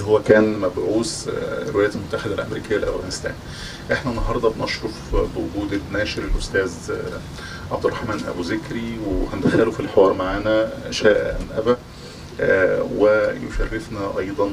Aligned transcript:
اللي 0.00 0.12
هو 0.12 0.22
كان 0.22 0.58
مبعوث 0.58 1.28
آه، 1.28 1.68
الولايات 1.68 1.94
المتحدة 1.94 2.34
الأمريكية 2.34 2.76
لأفغانستان. 2.76 3.34
إحنا 3.92 4.10
النهارده 4.10 4.48
بنشرف 4.48 4.92
بوجود 5.14 5.72
الناشر 5.72 6.22
الأستاذ 6.22 6.72
آه، 6.90 7.74
عبد 7.74 7.86
الرحمن 7.86 8.24
أبو 8.28 8.42
ذكري 8.42 8.98
وهندخله 9.06 9.70
في 9.70 9.80
الحوار 9.80 10.12
معانا 10.12 10.72
شاء 10.90 11.40
أم 11.40 11.58
أبى. 11.58 11.76
آه، 12.40 12.82
ويشرفنا 12.98 14.18
أيضا 14.18 14.50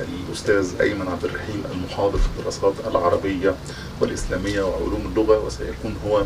الأستاذ 0.00 0.80
أيمن 0.80 1.08
عبد 1.08 1.24
الرحيم 1.24 1.62
المحاضر 1.72 2.18
في 2.18 2.26
الدراسات 2.38 2.74
العربية 2.90 3.54
والإسلامية 4.00 4.62
وعلوم 4.62 5.12
اللغة 5.16 5.46
وسيكون 5.46 5.96
هو 6.06 6.22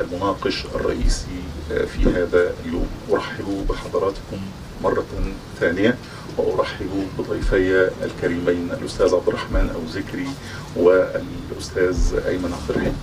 المناقش 0.00 0.64
الرئيسي 0.74 1.42
في 1.68 2.04
هذا 2.04 2.54
اليوم 2.64 2.86
أرحب 3.12 3.66
بحضراتكم 3.68 4.38
مرة 4.82 5.04
ثانية 5.60 5.96
وارحب 6.38 7.08
بضيفي 7.18 7.90
الكريمين 8.04 8.70
الأستاذ 8.80 9.14
عبد 9.14 9.28
الرحمن 9.28 9.70
ابو 9.70 9.86
ذكري 9.86 10.28
والأستاذ 10.76 12.26
أيمن 12.28 12.52
عبد 12.52 12.70
الرحيم. 12.70 12.96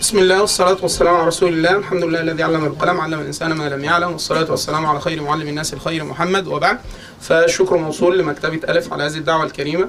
بسم 0.00 0.18
الله 0.18 0.40
والصلاة 0.40 0.76
والسلام 0.82 1.14
على 1.14 1.26
رسول 1.26 1.52
الله. 1.52 1.76
الحمد 1.76 2.04
لله 2.04 2.20
الذي 2.20 2.42
علم 2.42 2.64
القلم 2.64 3.00
علم 3.00 3.20
الإنسان 3.20 3.52
ما 3.52 3.68
لم 3.68 3.84
يعلم. 3.84 4.12
والصلاة 4.12 4.50
والسلام 4.50 4.86
على 4.86 5.00
خير 5.00 5.22
معلم 5.22 5.48
الناس 5.48 5.74
الخير 5.74 6.04
محمد. 6.04 6.46
وبعد 6.46 6.78
فالشكر 7.20 7.76
موصول 7.76 8.18
لمكتبة 8.18 8.60
ألف 8.68 8.92
على 8.92 9.02
هذه 9.02 9.16
الدعوة 9.16 9.44
الكريمة. 9.44 9.88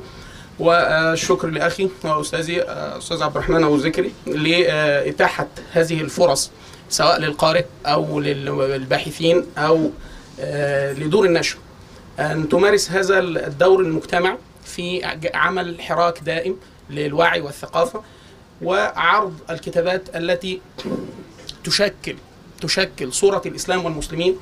والشكر 0.59 1.47
لأخي 1.47 1.89
وأستاذي 2.03 2.61
أستاذ 2.67 3.23
عبد 3.23 3.35
الرحمن 3.35 3.63
أبو 3.63 3.75
ذكري 3.75 4.11
لإتاحة 4.27 5.47
هذه 5.71 6.01
الفرص 6.01 6.51
سواء 6.89 7.19
للقارئ 7.19 7.65
أو 7.85 8.19
للباحثين 8.19 9.45
أو 9.57 9.89
لدور 10.97 11.25
النشر. 11.25 11.57
أن 12.19 12.49
تمارس 12.49 12.91
هذا 12.91 13.19
الدور 13.19 13.79
المجتمع 13.81 14.37
في 14.65 15.17
عمل 15.33 15.81
حراك 15.81 16.19
دائم 16.19 16.55
للوعي 16.89 17.41
والثقافة 17.41 18.01
وعرض 18.61 19.33
الكتابات 19.49 20.15
التي 20.15 20.61
تشكل 21.63 22.15
تشكل 22.61 23.13
صورة 23.13 23.41
الإسلام 23.45 23.85
والمسلمين 23.85 24.35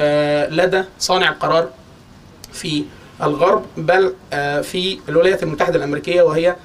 آه، 0.00 0.48
لدى 0.50 0.82
صانع 0.98 1.28
القرار 1.28 1.70
في 2.52 2.84
الغرب 3.22 3.64
بل 3.76 4.14
آه، 4.32 4.60
في 4.60 4.98
الولايات 5.08 5.42
المتحدة 5.42 5.76
الأمريكية 5.76 6.22
وهي 6.22 6.56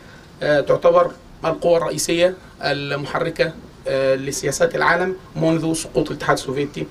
آه، 0.44 0.60
تعتبر 0.62 1.12
القوى 1.46 1.78
الرئيسية 1.78 2.36
المحركة 2.62 3.54
آه، 3.88 4.16
لسياسات 4.16 4.76
العالم 4.76 5.16
منذ 5.36 5.74
سقوط 5.74 6.12
الاتحاد 6.12 6.38
السوفيتي 6.38 6.88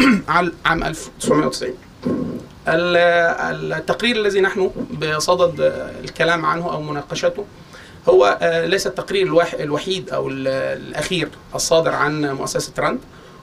عام 0.28 0.52
عام 0.66 0.84
1990 0.84 1.74
ال- 2.68 3.72
التقرير 3.72 4.16
الذي 4.16 4.40
نحن 4.40 4.70
بصدد 5.00 5.60
الكلام 6.04 6.46
عنه 6.46 6.72
أو 6.72 6.82
مناقشته 6.82 7.44
هو 8.08 8.38
آه، 8.42 8.66
ليس 8.66 8.86
التقرير 8.86 9.26
الوحيد 9.60 10.10
أو 10.10 10.28
ال- 10.28 10.48
الأخير 10.88 11.28
الصادر 11.54 11.94
عن 11.94 12.24
مؤسسة 12.32 12.72
راند 12.78 12.98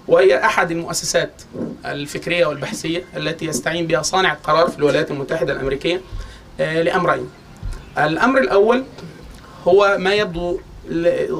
وهي 0.07 0.45
أحد 0.45 0.71
المؤسسات 0.71 1.41
الفكرية 1.85 2.45
والبحثية 2.45 3.03
التي 3.17 3.45
يستعين 3.45 3.87
بها 3.87 4.01
صانع 4.01 4.33
القرار 4.33 4.69
في 4.69 4.77
الولايات 4.79 5.11
المتحدة 5.11 5.53
الأمريكية 5.53 6.01
آه، 6.59 6.81
لأمرين. 6.81 7.29
الأمر 7.97 8.39
الأول 8.39 8.83
هو 9.67 9.95
ما 9.99 10.13
يبدو 10.13 10.59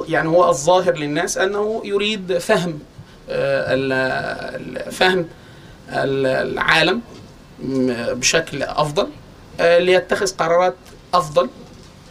يعني 0.08 0.28
هو 0.28 0.48
الظاهر 0.48 0.96
للناس 0.96 1.38
أنه 1.38 1.82
يريد 1.84 2.38
فهم 2.38 2.78
فهم 4.90 5.26
ال- 5.88 6.26
العالم 6.26 7.00
بشكل 8.12 8.62
أفضل 8.62 9.08
آه، 9.60 9.78
ليتخذ 9.78 10.26
قرارات 10.36 10.74
أفضل 11.14 11.48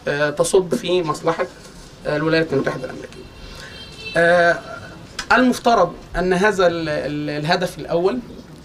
آه، 0.08 0.30
تصب 0.30 0.74
في 0.74 1.02
مصلحة 1.02 1.46
آه، 2.06 2.16
الولايات 2.16 2.52
المتحدة 2.52 2.84
الأمريكية. 2.84 3.16
آه، 4.16 4.58
المفترض 5.32 5.92
أن 6.18 6.32
هذا 6.32 6.66
ال- 6.66 6.88
ال- 6.88 7.30
الهدف 7.44 7.78
الأول 7.78 8.18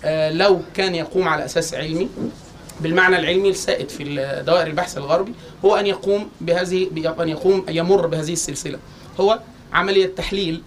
آه، 0.06 0.30
لو 0.32 0.62
كان 0.74 0.96
يقوم 0.96 1.28
على 1.28 1.46
أساس 1.46 1.74
علمي 1.74 2.10
بالمعنى 2.82 3.20
العلمي 3.20 3.50
السائد 3.50 3.90
في 3.90 4.04
دوائر 4.46 4.68
البحث 4.68 4.98
الغربي 4.98 5.34
هو 5.66 5.76
أن 5.76 5.88
يقوم 5.88 6.30
بهذه 6.42 6.88
أن 7.22 7.30
يقوم 7.30 7.66
يمر 7.70 8.08
بهذه 8.08 8.34
السلسلة 8.34 8.80
هو 9.20 9.40
عملية 9.74 10.16
تحليل 10.16 10.62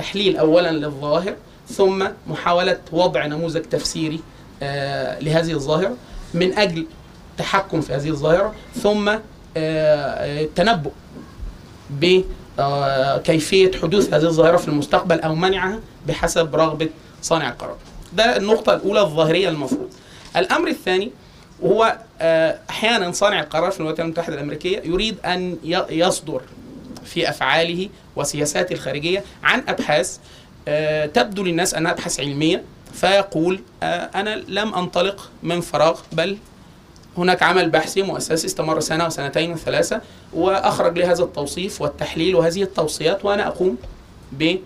تحليل 0.00 0.36
اولا 0.36 0.70
للظواهر 0.72 1.34
ثم 1.68 2.06
محاولة 2.26 2.78
وضع 2.92 3.26
نموذج 3.26 3.62
تفسيري 3.62 4.20
آه، 4.62 5.18
لهذه 5.20 5.52
الظاهرة 5.52 5.96
من 6.34 6.58
أجل 6.58 6.86
التحكم 7.32 7.80
في 7.80 7.92
هذه 7.94 8.08
الظاهرة 8.08 8.54
ثم 8.82 9.08
آه، 9.08 9.18
آه، 9.56 10.42
التنبؤ 10.42 10.90
بكيفيه 11.90 13.70
حدوث 13.82 14.14
هذه 14.14 14.22
الظاهرة 14.24 14.56
في 14.56 14.68
المستقبل 14.68 15.20
أو 15.20 15.34
منعها 15.34 15.80
بحسب 16.06 16.56
رغبة 16.56 16.88
صانع 17.22 17.48
القرار. 17.48 17.76
ده 18.12 18.36
النقطة 18.36 18.74
الأولى 18.74 19.00
الظاهرية 19.00 19.48
المفروض. 19.48 19.88
الأمر 20.36 20.68
الثاني 20.68 21.10
وهو 21.62 21.98
آه، 22.20 22.58
أحيانا 22.70 23.12
صانع 23.12 23.40
القرار 23.40 23.70
في 23.70 23.76
الولايات 23.80 24.00
المتحدة 24.00 24.34
الأمريكية 24.34 24.82
يريد 24.84 25.16
ي- 25.64 25.84
يصدر 25.90 26.40
في 27.04 27.28
أفعاله 27.28 27.88
وسياساته 28.16 28.72
الخارجية 28.72 29.24
عن 29.42 29.62
أبحاث 29.68 30.18
آه، 30.68 31.06
تبدو 31.06 31.42
للناس 31.44 31.74
أنها 31.74 31.92
أبحاث 31.92 32.20
علمية 32.20 32.62
فيقول 32.94 33.60
آه، 33.82 34.10
أنا 34.14 34.36
لم 34.48 34.74
أنطلق 34.74 35.30
من 35.42 35.60
فراغ 35.60 36.00
بل 36.12 36.38
هناك 37.16 37.42
عمل 37.42 37.70
بحثي 37.70 38.02
مؤسسي 38.02 38.46
استمر 38.46 38.80
سنة 38.80 39.06
وسنتين 39.06 39.52
وثلاثة 39.52 40.00
وأخرج 40.32 40.98
لي 40.98 41.04
هذا 41.04 41.24
التوصيف 41.24 41.80
والتحليل 41.82 42.34
وهذه 42.34 42.62
التوصيات 42.62 43.24
وأنا 43.24 43.46
أقوم 43.46 43.76
ب 44.32 44.56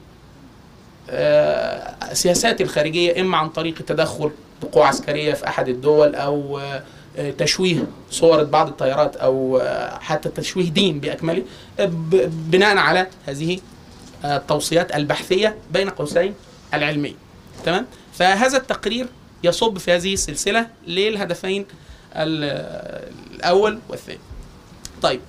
آه، 1.10 1.94
سياساتي 2.12 2.62
الخارجية 2.62 3.20
إما 3.20 3.36
عن 3.36 3.48
طريق 3.48 3.74
التدخل 3.80 4.30
بقوة 4.62 4.86
عسكرية 4.86 5.34
في 5.34 5.48
أحد 5.48 5.68
الدول 5.68 6.14
آه، 6.14 6.82
تشويه 7.38 7.86
صور 8.10 8.44
بعض 8.44 8.68
الطيارات 8.68 9.16
أو 9.16 9.58
آه، 9.58 9.98
حتى 9.98 10.28
تشويه 10.28 10.70
دين 10.70 11.00
بأكمله 11.00 11.42
آه، 11.80 11.90
بناء 12.28 12.76
على 12.76 13.06
هذه 13.26 13.58
آه، 14.24 14.36
التوصيات 14.36 14.94
البحثية 14.96 15.56
بين 15.70 15.90
قوسين 15.90 16.34
العلميه 16.74 17.14
تمام؟ 17.64 17.86
فهذا 18.14 18.56
التقرير 18.56 19.06
يصب 19.44 19.78
في 19.78 19.92
هذه 19.92 20.12
السلسلة 20.14 20.66
للهدفين 20.86 21.66
ال- 22.16 23.08
الأول 23.34 23.78
والثاني. 23.88 24.18
طيب 25.02 25.20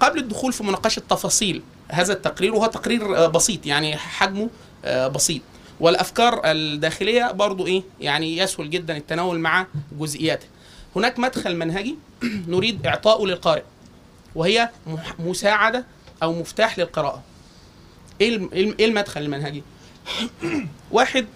قبل 0.00 0.18
الدخول 0.18 0.52
في 0.52 0.64
مناقشة 0.64 1.02
تفاصيل 1.10 1.62
هذا 1.88 2.12
التقرير 2.12 2.54
وهو 2.54 2.66
تقرير 2.66 3.26
بسيط 3.26 3.66
يعني 3.66 3.96
حجمه 3.96 4.48
بسيط. 4.86 5.42
والأفكار 5.80 6.40
الداخلية 6.44 7.30
برضو 7.32 7.66
إيه 7.66 7.82
يعني 8.00 8.36
يسهل 8.38 8.70
جدا 8.70 8.96
التناول 8.96 9.38
مع 9.38 9.66
جزئياته. 9.98 10.46
هناك 10.96 11.18
مدخل 11.18 11.56
منهجي 11.56 11.96
نريد 12.48 12.86
اعطائه 12.86 13.26
للقارئ 13.26 13.62
وهي 14.34 14.68
مساعدة 15.18 15.84
أو 16.22 16.32
مفتاح 16.32 16.78
للقراءة. 16.78 17.22
إيه 18.20 18.36
الم- 18.36 18.50
إيه 18.52 18.84
المدخل 18.86 19.22
المنهجي؟ 19.22 19.62
واحد 20.90 21.26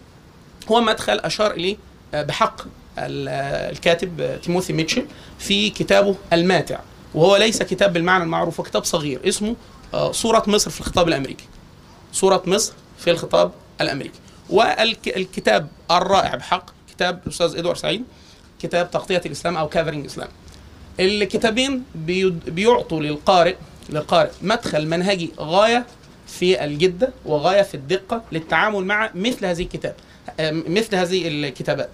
هو 0.69 0.81
مدخل 0.81 1.19
أشار 1.19 1.51
إليه 1.51 1.77
آه، 2.15 2.23
بحق 2.23 2.61
آه، 2.99 3.71
الكاتب 3.71 4.21
آه، 4.21 4.37
تيموثي 4.37 4.73
ميتشل 4.73 5.07
في 5.39 5.71
كتابه 5.71 6.17
الماتع 6.33 6.79
وهو 7.15 7.37
ليس 7.37 7.63
كتاب 7.63 7.93
بالمعنى 7.93 8.25
المعروف 8.25 8.61
هو 8.61 8.65
كتاب 8.67 8.85
صغير 8.85 9.29
اسمه 9.29 9.57
صورة 10.11 10.43
مصر 10.47 10.71
في 10.71 10.81
الخطاب 10.81 11.09
الأمريكي. 11.09 11.45
صورة 12.13 12.43
مصر 12.47 12.73
في 12.99 13.11
الخطاب 13.11 13.53
الأمريكي. 13.81 14.19
والكتاب 14.51 15.69
الرائع 15.91 16.35
بحق 16.35 16.71
كتاب 16.91 17.21
الأستاذ 17.27 17.57
إدوارد 17.59 17.77
سعيد 17.79 18.05
كتاب 18.67 18.91
تغطية 18.91 19.23
الإسلام 19.27 19.57
أو 19.57 19.69
Covering 19.69 20.05
Islam 20.05 20.29
الكتابين 21.01 21.83
بيعطوا 22.47 23.01
للقارئ 23.01 23.57
للقارئ 23.91 24.31
مدخل 24.43 24.89
منهجي 24.89 25.31
غاية 25.39 25.87
في 26.27 26.65
الجدة 26.65 27.13
وغاية 27.25 27.63
في 27.63 27.75
الدقة 27.75 28.23
للتعامل 28.33 28.85
مع 28.85 29.11
مثل 29.15 29.47
هذه 29.47 29.63
الكتابات 29.63 29.95
آه، 30.41 30.51
مثل 30.51 30.97
هذه 30.97 31.29
الكتابات. 31.29 31.89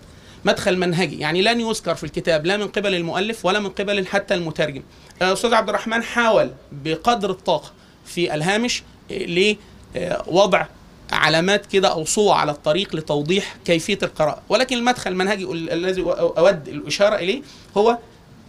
مدخل 0.44 0.78
منهجي 0.78 1.19
يعني 1.19 1.42
لن 1.42 1.60
يذكر 1.60 1.94
في 1.94 2.04
الكتاب 2.04 2.46
لا 2.46 2.56
من 2.56 2.69
قبل 2.69 2.94
المؤلف 2.94 3.44
ولا 3.44 3.60
من 3.60 3.68
قبل 3.68 4.06
حتى 4.06 4.34
المترجم. 4.34 4.82
آه، 5.22 5.32
أستاذ 5.32 5.54
عبد 5.54 5.68
الرحمن 5.68 6.02
حاول 6.02 6.50
بقدر 6.72 7.30
الطاقة 7.30 7.70
في 8.04 8.34
الهامش 8.34 8.82
آه، 9.10 10.25
لوضع 10.26 10.66
علامات 11.12 11.67
كده 11.67 11.88
أو 11.88 12.05
صور 12.05 12.35
على 12.35 12.53
الطريق 12.53 12.97
لتوضيح 12.97 13.56
كيفية 13.64 13.99
القراءة. 14.03 14.43
ولكن 14.49 14.76
المدخل 14.76 15.11
المنهجي 15.12 15.44
ال- 15.44 15.70
الذي 15.70 16.03
أود 16.03 16.69
الإشارة 16.69 17.17
إليه 17.17 17.43
هو 17.76 17.99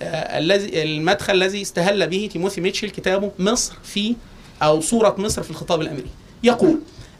آه، 0.01 0.37
الذي 0.39 0.83
المدخل 0.83 1.33
الذي 1.33 1.61
استهل 1.61 2.07
به 2.07 2.29
تيموثي 2.33 2.61
ميتشل 2.61 2.89
كتابه 2.89 3.31
مصر 3.39 3.73
في 3.83 4.15
أو 4.63 4.81
صورة 4.81 5.15
مصر 5.17 5.43
في 5.43 5.51
الخطاب 5.51 5.81
الأمريكي. 5.81 6.09
يقول 6.43 6.79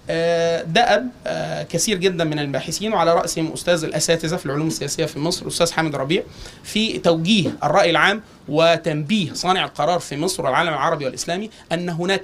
آه، 0.10 0.62
دأب 0.64 1.10
آه، 1.28 1.64
كثير 1.64 1.98
جدا 1.98 2.24
من 2.24 2.40
الباحثين 2.40 2.94
وعلى 2.94 3.14
رأسهم 3.14 3.52
أستاذ 3.54 3.84
الأساتذة 3.84 4.36
في 4.36 4.46
العلوم 4.46 4.68
السياسية 4.68 5.06
في 5.06 5.20
مصر 5.20 5.42
الأستاذ 5.42 5.72
حامد 5.72 5.96
ربيع 5.96 6.24
في 6.64 6.98
توجيه 7.00 7.56
الرأي 7.64 7.90
العام 7.90 8.22
وتنبيه 8.48 9.34
صانع 9.34 9.66
القرار 9.66 10.00
في 10.00 10.18
مصر 10.18 10.46
والعالم 10.46 10.70
العربي 10.70 11.06
والإسلامي 11.06 11.50
أن 11.72 11.90
هناك 11.90 12.22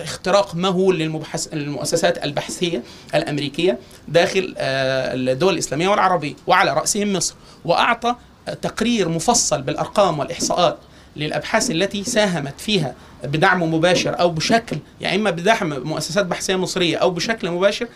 اختراق 0.00 0.54
مهول 0.54 0.98
للمبحث 0.98 1.48
للمؤسسات 1.54 2.24
البحثية 2.24 2.82
الأمريكية 3.14 3.78
داخل 4.08 4.54
آه، 4.58 5.14
الدول 5.14 5.54
الإسلامية 5.54 5.88
والعربية 5.88 6.34
وعلى 6.46 6.72
رأسهم 6.72 7.12
مصر 7.12 7.34
وأعطى 7.64 8.14
تقرير 8.62 9.08
مفصل 9.08 9.62
بالأرقام 9.62 10.18
والإحصاءات 10.18 10.78
للأبحاث 11.16 11.70
التي 11.70 12.04
ساهمت 12.04 12.60
فيها 12.60 12.94
بدعم 13.24 13.74
مباشر 13.74 14.20
أو 14.20 14.30
بشكل 14.30 14.78
يعني 15.00 15.16
إما 15.16 15.30
بدعم 15.30 15.68
مؤسسات 15.68 16.26
بحثية 16.26 16.56
مصرية 16.56 16.96
أو 16.96 17.10
بشكل 17.10 17.50
مباشر 17.50 17.88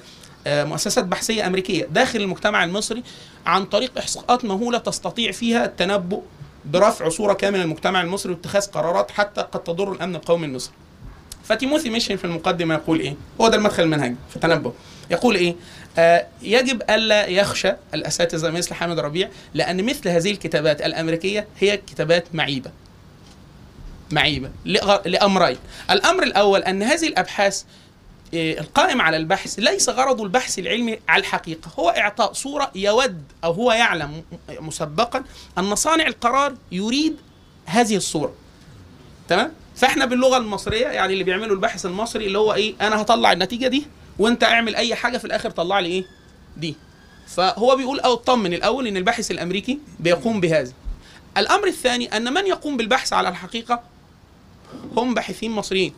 آه، 0.46 0.64
مؤسسات 0.64 1.04
بحثية 1.04 1.46
أمريكية 1.46 1.84
داخل 1.84 2.20
المجتمع 2.20 2.64
المصري 2.64 3.02
عن 3.46 3.64
طريق 3.64 3.98
إحصاءات 3.98 4.44
مهوله 4.44 4.78
تستطيع 4.78 5.32
فيها 5.32 5.64
التنبؤ 5.64 6.22
برفع 6.64 7.08
صورة 7.08 7.32
كاملة 7.32 7.62
للمجتمع 7.62 8.00
المصري 8.00 8.32
واتخاذ 8.32 8.66
قرارات 8.66 9.10
حتى 9.10 9.40
قد 9.40 9.64
تضر 9.64 9.92
الأمن 9.92 10.16
القومي 10.16 10.46
المصري. 10.46 10.74
فتيموثي 11.50 11.90
ميشن 11.90 12.16
في 12.16 12.24
المقدمة 12.24 12.74
يقول 12.74 13.00
إيه؟ 13.00 13.14
هو 13.40 13.48
ده 13.48 13.56
المدخل 13.56 13.82
المنهجي 13.82 14.16
في 14.30 14.36
التنبؤ. 14.36 14.72
يقول 15.10 15.34
إيه؟ 15.34 15.54
آه 15.98 16.26
يجب 16.42 16.82
ألا 16.90 17.26
يخشى 17.26 17.72
الأساتذة 17.94 18.50
مثل 18.50 18.74
حامد 18.74 18.98
ربيع 18.98 19.28
لأن 19.54 19.84
مثل 19.84 20.08
هذه 20.08 20.30
الكتابات 20.30 20.82
الأمريكية 20.82 21.46
هي 21.58 21.76
كتابات 21.76 22.34
معيبة. 22.34 22.70
معيبة 24.10 24.50
لأمرين 25.04 25.56
الأمر 25.90 26.22
الأول 26.22 26.62
أن 26.62 26.82
هذه 26.82 27.06
الأبحاث 27.08 27.62
إيه، 28.34 28.60
القائم 28.60 29.00
على 29.00 29.16
البحث 29.16 29.58
ليس 29.58 29.88
غرض 29.88 30.20
البحث 30.20 30.58
العلمي 30.58 30.98
على 31.08 31.20
الحقيقة 31.20 31.70
هو 31.78 31.88
إعطاء 31.88 32.32
صورة 32.32 32.70
يود 32.74 33.22
أو 33.44 33.52
هو 33.52 33.72
يعلم 33.72 34.22
مسبقا 34.60 35.24
أن 35.58 35.74
صانع 35.74 36.06
القرار 36.06 36.54
يريد 36.72 37.16
هذه 37.66 37.96
الصورة 37.96 38.32
تمام 39.28 39.52
فاحنا 39.80 40.04
باللغة 40.04 40.36
المصرية 40.36 40.86
يعني 40.86 41.12
اللي 41.12 41.24
بيعملوا 41.24 41.54
الباحث 41.54 41.86
المصري 41.86 42.26
اللي 42.26 42.38
هو 42.38 42.54
إيه 42.54 42.74
أنا 42.80 43.02
هطلع 43.02 43.32
النتيجة 43.32 43.66
دي 43.66 43.86
وأنت 44.18 44.44
اعمل 44.44 44.76
أي 44.76 44.94
حاجة 44.94 45.18
في 45.18 45.24
الآخر 45.24 45.50
طلع 45.50 45.80
لي 45.80 45.88
إيه 45.88 46.04
دي. 46.56 46.76
فهو 47.26 47.76
بيقول 47.76 48.00
أو 48.00 48.12
اطمن 48.12 48.54
الأول 48.54 48.86
إن 48.86 48.96
الباحث 48.96 49.30
الأمريكي 49.30 49.78
بيقوم 50.00 50.40
بهذا 50.40 50.72
الأمر 51.36 51.66
الثاني 51.66 52.16
أن 52.16 52.34
من 52.34 52.46
يقوم 52.46 52.76
بالبحث 52.76 53.12
على 53.12 53.28
الحقيقة؟ 53.28 53.82
هم 54.96 55.14
باحثين 55.14 55.50
مصريين. 55.50 55.92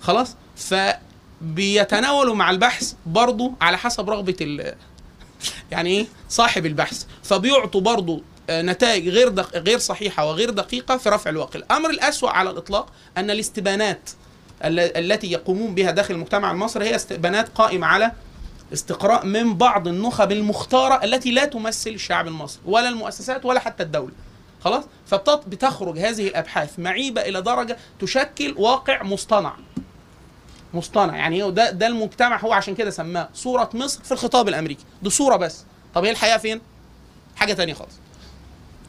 خلاص؟ 0.00 0.34
فبيتناولوا 0.56 2.34
مع 2.34 2.50
البحث 2.50 2.94
برضو 3.06 3.52
على 3.60 3.78
حسب 3.78 4.10
رغبة 4.10 4.36
ال 4.40 4.74
يعني 5.70 5.90
إيه 5.90 6.06
صاحب 6.28 6.66
البحث. 6.66 7.04
فبيعطوا 7.22 7.80
برضو 7.80 8.16
آه، 8.16 8.22
نتائج 8.50 9.08
غير 9.08 9.28
دق... 9.28 9.56
غير 9.56 9.78
صحيحة 9.78 10.26
وغير 10.26 10.50
دقيقة 10.50 10.96
في 10.96 11.08
رفع 11.08 11.30
الواقع 11.30 11.58
الأمر 11.58 11.90
الأسوأ 11.90 12.30
على 12.30 12.50
الإطلاق 12.50 12.86
أن 13.16 13.30
الاستبانات 13.30 14.10
ال- 14.64 14.96
التي 15.12 15.32
يقومون 15.32 15.74
بها 15.74 15.90
داخل 15.90 16.14
المجتمع 16.14 16.50
المصري 16.50 16.84
هي 16.84 16.94
استبانات 16.96 17.48
قائمة 17.48 17.86
على 17.86 18.12
استقراء 18.72 19.26
من 19.26 19.54
بعض 19.54 19.88
النخب 19.88 20.32
المختارة 20.32 21.04
التي 21.04 21.30
لا 21.30 21.44
تمثل 21.44 21.90
الشعب 21.90 22.26
المصري 22.28 22.60
ولا 22.64 22.88
المؤسسات 22.88 23.44
ولا 23.44 23.60
حتى 23.60 23.82
الدولة. 23.82 24.12
خلاص؟ 24.64 24.84
فبتخرج 25.06 25.98
هذه 25.98 26.26
الأبحاث 26.28 26.78
معيبة 26.78 27.20
إلى 27.20 27.42
درجة 27.42 27.76
تشكل 28.00 28.54
واقع 28.58 29.02
مصطنع. 29.02 29.56
مصطنع. 30.74 31.16
يعني 31.16 31.50
ده 31.50 31.70
ده 31.70 31.86
المجتمع 31.86 32.40
هو 32.40 32.52
عشان 32.52 32.74
كده 32.74 32.90
سماه 32.90 33.28
صورة 33.34 33.70
مصر 33.74 34.02
في 34.02 34.12
الخطاب 34.12 34.48
الأمريكي. 34.48 34.84
دي 35.02 35.10
صورة 35.10 35.36
بس. 35.36 35.64
طب 35.94 36.04
هي 36.04 36.10
الحقيقة 36.10 36.38
فين؟ 36.38 36.60
حاجة 37.36 37.52
تانية 37.52 37.74
خالص. 37.74 37.92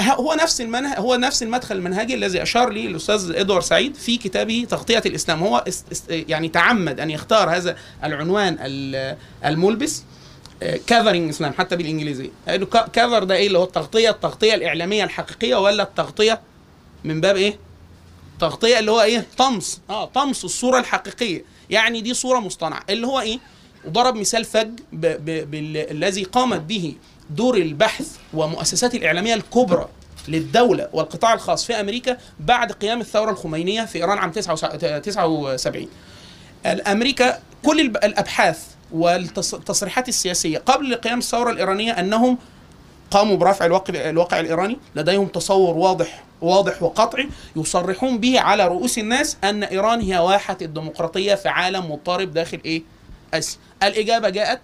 هو 0.02 0.34
نفس 0.34 0.62
المنهج 0.62 1.00
هو 1.00 1.16
نفس 1.16 1.44
المدخل 1.44 1.76
المنهجي 1.76 2.16
الذي 2.16 2.42
أشار 2.44 2.70
لي 2.70 2.86
الأستاذ 2.88 3.32
إدوارد 3.36 3.64
سعيد 3.64 3.96
في 3.96 4.18
كتابه 4.18 4.68
تغطية 4.70 5.02
الإسلام. 5.06 5.40
هو 5.44 5.64
است 5.68 5.86
است 5.92 6.06
يعني 6.10 6.50
تعمد 6.50 7.00
أن 7.00 7.10
يختار 7.10 7.50
هذا 7.50 7.76
العنوان 8.04 8.58
ال- 8.62 9.18
الملبس 9.46 10.04
كفرنج 10.88 11.30
اسلام 11.30 11.54
حتى 11.54 11.76
بالانجليزيه 11.76 12.30
لأنه 12.48 12.66
كفر 12.66 13.24
ده 13.24 13.36
إيه؟ 13.36 13.48
اللي 13.48 13.58
هو 13.58 13.64
التغطيه 13.64 14.10
التغطية 14.10 14.54
الإعلامية 14.56 15.04
الحقيقية 15.04 15.56
ولا 15.56 15.84
التغطية 15.84 16.42
من 17.04 17.22
باب 17.22 17.36
إيه؟ 17.36 17.58
تغطية 18.40 18.80
اللي 18.80 18.92
هو 18.92 19.02
إيه؟ 19.02 19.26
طمس. 19.38 19.82
آه 19.90 20.06
طمس 20.06 20.46
الصورة 20.46 20.80
الحقيقية. 20.80 21.44
يعني 21.70 22.02
دي 22.02 22.14
صورة 22.14 22.40
مصطنعة. 22.40 22.84
اللي 22.90 23.08
هو 23.08 23.20
إيه؟ 23.20 23.40
وضرب 23.86 24.16
مثال 24.16 24.46
فج 24.46 24.70
ب- 24.94 25.06
ب- 25.26 25.52
بال- 25.52 25.92
الذي 25.92 26.24
قامت 26.24 26.62
به 26.62 26.94
دور 27.30 27.58
البحث 27.58 28.08
ومؤسسات 28.34 28.96
الإعلامية 28.96 29.34
الكبرى 29.34 29.90
للدولة 30.28 30.90
والقطاع 30.94 31.34
الخاص 31.34 31.66
في 31.66 31.80
أمريكا 31.80 32.18
بعد 32.40 32.72
قيام 32.72 33.02
الثورة 33.02 33.32
الخمينية 33.32 33.86
في 33.86 33.98
إيران 33.98 34.18
عام 34.18 34.32
79 34.32 35.88
الأمريكا 36.66 37.40
كل 37.66 37.80
الأبحاث 37.80 38.64
والتصريحات 38.92 40.10
السياسية 40.10 40.58
قبل 40.58 40.96
قيام 40.96 41.20
الثورة 41.20 41.52
الإيرانية 41.52 41.92
أنهم 41.92 42.38
قاموا 43.12 43.38
برفع 43.38 43.66
الواقع 43.66 44.10
الواقع 44.10 44.40
الإيراني 44.40 44.78
لديهم 44.96 45.28
تصور 45.28 45.78
واضح 45.78 46.24
واضح 46.42 46.84
وقطعي 46.84 47.30
يصرحون 47.56 48.18
به 48.18 48.40
على 48.40 48.68
رؤوس 48.68 48.98
الناس 48.98 49.38
أن 49.44 49.64
إيران 49.64 50.02
هي 50.02 50.18
واحة 50.18 50.58
الديمقراطية 50.62 51.36
في 51.36 51.50
عالم 51.50 51.92
مضطرب 51.92 52.34
داخل 52.34 52.60
إيه؟ 52.66 52.84
آسيا. 53.34 53.60
الإجابة 53.84 54.30
جاءت 54.30 54.60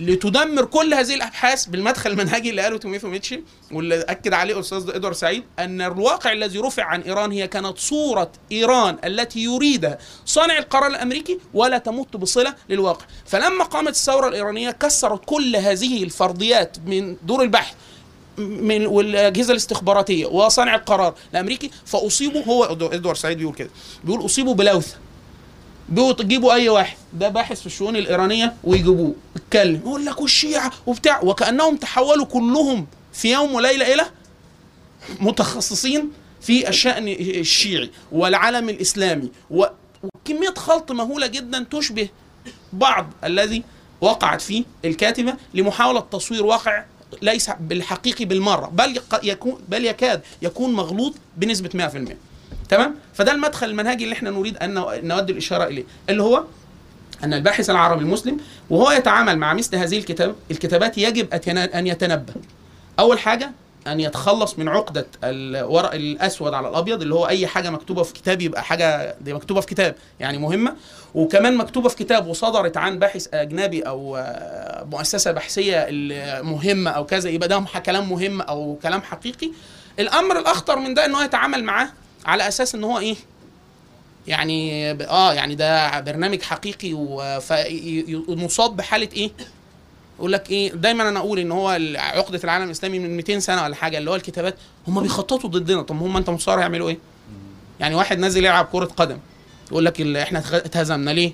لتدمر 0.00 0.64
كل 0.64 0.94
هذه 0.94 1.14
الأبحاث 1.14 1.66
بالمدخل 1.66 2.10
المنهجي 2.10 2.50
اللي 2.50 2.62
قاله 2.62 2.78
توميفو 2.78 3.08
ميتشي 3.08 3.42
واللي 3.72 4.00
أكد 4.00 4.32
عليه 4.32 4.54
الاستاذ 4.54 4.90
إدوارد 4.90 5.16
سعيد 5.16 5.44
أن 5.58 5.80
الواقع 5.80 6.32
الذي 6.32 6.58
رفع 6.58 6.84
عن 6.84 7.00
إيران 7.00 7.32
هي 7.32 7.48
كانت 7.48 7.78
صورة 7.78 8.32
إيران 8.52 8.98
التي 9.04 9.40
يريدها 9.40 9.98
صانع 10.26 10.58
القرار 10.58 10.86
الأمريكي 10.86 11.38
ولا 11.54 11.78
تمت 11.78 12.16
بصلة 12.16 12.54
للواقع. 12.68 13.06
فلما 13.26 13.64
قامت 13.64 13.90
الثورة 13.90 14.28
الإيرانية 14.28 14.70
كسرت 14.70 15.20
كل 15.24 15.56
هذه 15.56 16.02
الفرضيات 16.02 16.76
من 16.86 17.16
دور 17.22 17.42
البحث 17.42 17.74
من 18.38 18.86
والأجهزة 18.86 19.52
الاستخباراتية 19.52 20.26
وصانع 20.26 20.74
القرار 20.74 21.14
الأمريكي 21.32 21.70
فاصيبوا 21.86 22.42
هو 22.44 22.64
إدوارد 22.64 23.16
سعيد 23.16 23.38
بيقول 23.38 23.54
كده 23.54 23.70
بيقول 24.04 24.24
اصيبوا 24.24 24.54
بلوثه 24.54 24.96
بيجيبوا 25.90 26.52
أي 26.54 26.68
واحد. 26.68 26.96
ده 27.12 27.28
باحث 27.28 27.60
في 27.60 27.66
الشؤون 27.66 27.96
الإيرانية 27.96 28.54
ويجيبوه. 28.64 29.14
يتكلم. 29.36 29.76
يقول 29.76 30.06
لك 30.06 30.20
والشيعة 30.20 30.72
وبتاع. 30.86 31.20
وكأنهم 31.22 31.76
تحولوا 31.76 32.26
كلهم 32.26 32.86
في 33.12 33.32
يوم 33.32 33.54
وليلة 33.54 33.94
إلى 33.94 34.06
متخصصين 35.20 36.12
في 36.40 36.68
الشأن 36.68 37.08
الشيعي 37.08 37.90
والعالم 38.12 38.68
الإسلامي. 38.68 39.30
وكمية 39.50 40.54
خلط 40.56 40.92
مهولة 40.92 41.26
جدا 41.26 41.66
تشبه 41.70 42.08
بعض 42.72 43.06
الذي 43.24 43.62
وقعت 44.00 44.40
فيه 44.40 44.64
الكاتبة 44.84 45.34
لمحاولة 45.54 46.00
تصوير 46.00 46.46
واقع 46.46 46.84
ليس 47.22 47.50
بالحقيقي 47.60 48.24
بالمرة 48.24 48.66
بل 48.66 49.00
يكون 49.22 49.60
بل 49.68 49.84
يكاد 49.84 50.22
يكون 50.42 50.72
مغلوط 50.72 51.14
بنسبة 51.36 51.88
100% 51.88 52.29
تمام؟ 52.70 52.94
فده 53.14 53.32
المدخل 53.32 53.66
المنهجي 53.70 54.04
اللي 54.04 54.12
إحنا 54.14 54.30
نريد 54.30 54.56
أن 54.56 54.74
نو- 54.74 54.92
نود 55.02 55.30
الإشارة 55.30 55.64
إليه 55.64 55.84
اللي 56.08 56.22
هو 56.22 56.44
أن 57.24 57.34
الباحث 57.34 57.70
العربي 57.70 58.02
المسلم 58.02 58.40
وهو 58.70 58.90
يتعامل 58.90 59.38
مع 59.38 59.54
مثل 59.54 59.76
هذه 59.76 59.98
الكتاب 59.98 60.34
الكتابات 60.50 60.98
يجب 60.98 61.34
أن 61.74 61.86
يتنبه. 61.86 62.32
أول 62.98 63.18
حاجة 63.18 63.50
أن 63.86 64.00
يتخلص 64.00 64.58
من 64.58 64.68
عقدة 64.68 65.06
الورق 65.24 65.94
الأسود 65.94 66.54
على 66.54 66.68
الأبيض 66.68 67.02
اللي 67.02 67.14
هو 67.14 67.28
أي 67.28 67.46
حاجة 67.46 67.70
مكتوبة 67.70 68.02
في 68.02 68.12
كتاب 68.12 68.40
يبقى 68.42 68.62
حاجة 68.64 69.14
دي 69.20 69.32
مكتوبة 69.34 69.60
في 69.60 69.66
كتاب 69.66 69.94
يعني 70.20 70.38
مهمة. 70.38 70.74
وكمان 71.14 71.56
مكتوبة 71.56 71.88
في 71.88 71.96
كتاب 71.96 72.26
وصدرت 72.26 72.76
عن 72.76 72.98
باحث 72.98 73.28
آه، 74.16 74.84
مؤسسة 74.84 75.32
بحثية 75.32 75.76
ال- 75.88 76.46
مهمه 76.46 76.90
أو 76.90 77.06
كذا 77.06 77.30
يبقى 77.30 77.48
ده 77.48 77.64
كلام 77.86 78.10
مهم 78.10 78.40
أو 78.40 78.78
كلام 78.82 79.02
حقيقي. 79.02 79.50
الأمر 79.98 80.38
الأخطر 80.38 80.78
من 80.78 80.94
ده 80.94 81.04
إن 81.06 81.14
هو 81.14 81.22
يتعامل 81.22 81.64
معاه 81.64 81.88
على 82.26 82.48
أساس 82.48 82.74
إن 82.74 82.84
هو 82.84 82.98
إيه؟ 82.98 83.16
يعني 84.26 84.90
آه 84.90 85.34
يعني 85.34 85.54
ده 85.54 86.00
برنامج 86.00 86.42
حقيقي 86.42 86.92
ومصاب 88.28 88.76
بحالة 88.76 89.08
إيه؟ 89.12 89.30
يقول 90.18 90.32
لك 90.32 90.50
إيه؟ 90.50 90.72
دايما 90.72 91.08
أنا 91.08 91.18
أقول 91.18 91.38
إن 91.38 91.52
هو 91.52 91.68
عقدة 91.96 92.40
العالم 92.44 92.64
الإسلامي 92.64 92.98
من 92.98 93.16
200 93.16 93.38
سنة 93.38 93.62
ولا 93.62 93.74
حاجة 93.74 93.98
اللي 93.98 94.10
هو 94.10 94.14
الكتابات 94.14 94.54
هم 94.88 95.02
بيخططوا 95.02 95.50
ضدنا. 95.50 95.82
طب 95.82 96.02
هم 96.02 96.16
انت 96.16 96.30
مصر 96.30 96.58
يعملوا 96.58 96.88
إيه؟ 96.88 96.98
يعني 97.80 97.94
واحد 97.94 98.18
نازل 98.18 98.44
يلعب 98.44 98.68
كرة 98.72 98.84
قدم 98.84 99.18
يقول 99.70 99.84
لك 99.84 100.00
إحنا 100.00 100.38
اتهزمنا. 100.52 101.10
ليه؟ 101.10 101.32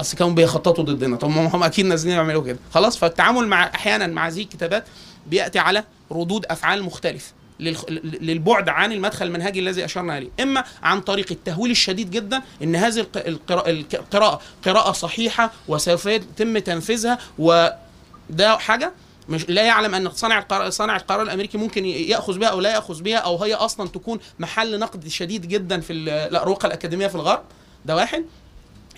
أصل 0.00 0.16
كانوا 0.16 0.32
بيخططوا 0.32 0.84
ضدنا. 0.84 1.16
طب 1.16 1.28
هم 1.28 1.62
أكيد 1.62 1.86
نازلين 1.86 2.14
يعملوا 2.14 2.44
كده. 2.44 2.58
خلاص 2.74 2.96
فالتعامل 2.96 3.48
مع 3.48 3.66
أحيانا 3.74 4.06
مع 4.06 4.28
هذه 4.28 4.42
الكتابات 4.42 4.84
بيأتي 5.26 5.58
على 5.58 5.84
ردود 6.12 6.46
أفعال 6.46 6.82
مختلفة. 6.82 7.32
للبعد 7.60 8.68
عن 8.68 8.92
المدخل 8.92 9.26
المنهجي 9.26 9.60
الذي 9.60 9.84
أشرنا 9.84 10.18
إليه، 10.18 10.28
إما 10.40 10.64
عن 10.82 11.00
طريق 11.00 11.26
التهويل 11.30 11.70
الشديد 11.70 12.10
جدا 12.10 12.42
إن 12.62 12.76
هذه 12.76 13.00
الق- 13.00 13.68
القراءة 13.68 14.40
قراءة 14.64 14.92
صحيحة 14.92 15.52
وسوف 15.68 16.06
يتم 16.06 16.58
تنفيذها 16.58 17.18
وده 17.38 18.58
حاجة 18.58 18.92
مش 19.28 19.48
لا 19.48 19.62
يعلم 19.62 19.94
أن 19.94 20.10
صانع 20.10 20.38
القرار 20.38 20.70
صانع 20.70 20.96
القرار 20.96 21.22
الأمريكي 21.22 21.58
ممكن 21.58 21.84
يأخذ 21.84 22.38
بها 22.38 22.48
أو 22.48 22.60
لا 22.60 22.72
يأخذ 22.74 23.02
بها 23.02 23.16
أو 23.16 23.42
هي 23.44 23.54
أصلا 23.54 23.88
تكون 23.88 24.18
محل 24.38 24.78
نقد 24.78 25.08
شديد 25.08 25.48
جدا 25.48 25.80
في 25.80 25.92
ال- 25.92 26.08
الاروقه 26.08 26.66
الأكاديمية 26.66 27.06
في 27.06 27.14
الغرب. 27.14 27.42
ده 27.84 27.96
واحد. 27.96 28.24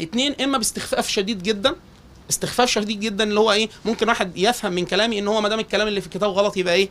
اتنين 0.00 0.34
إما 0.40 0.58
باستخفاف 0.58 1.08
شديد 1.08 1.42
جدا 1.42 1.74
استخفاف 2.30 2.70
شديد 2.70 3.00
جدا 3.00 3.24
اللي 3.24 3.40
هو 3.40 3.52
إيه 3.52 3.68
ممكن 3.84 4.08
واحد 4.08 4.36
يفهم 4.38 4.72
من 4.72 4.84
كلامي 4.86 5.18
إن 5.18 5.28
هو 5.28 5.40
ما 5.40 5.48
دام 5.48 5.58
الكلام 5.60 5.88
اللي 5.88 6.00
في 6.00 6.06
الكتاب 6.06 6.30
غلط 6.30 6.56
يبقى 6.56 6.74
إيه؟ 6.74 6.88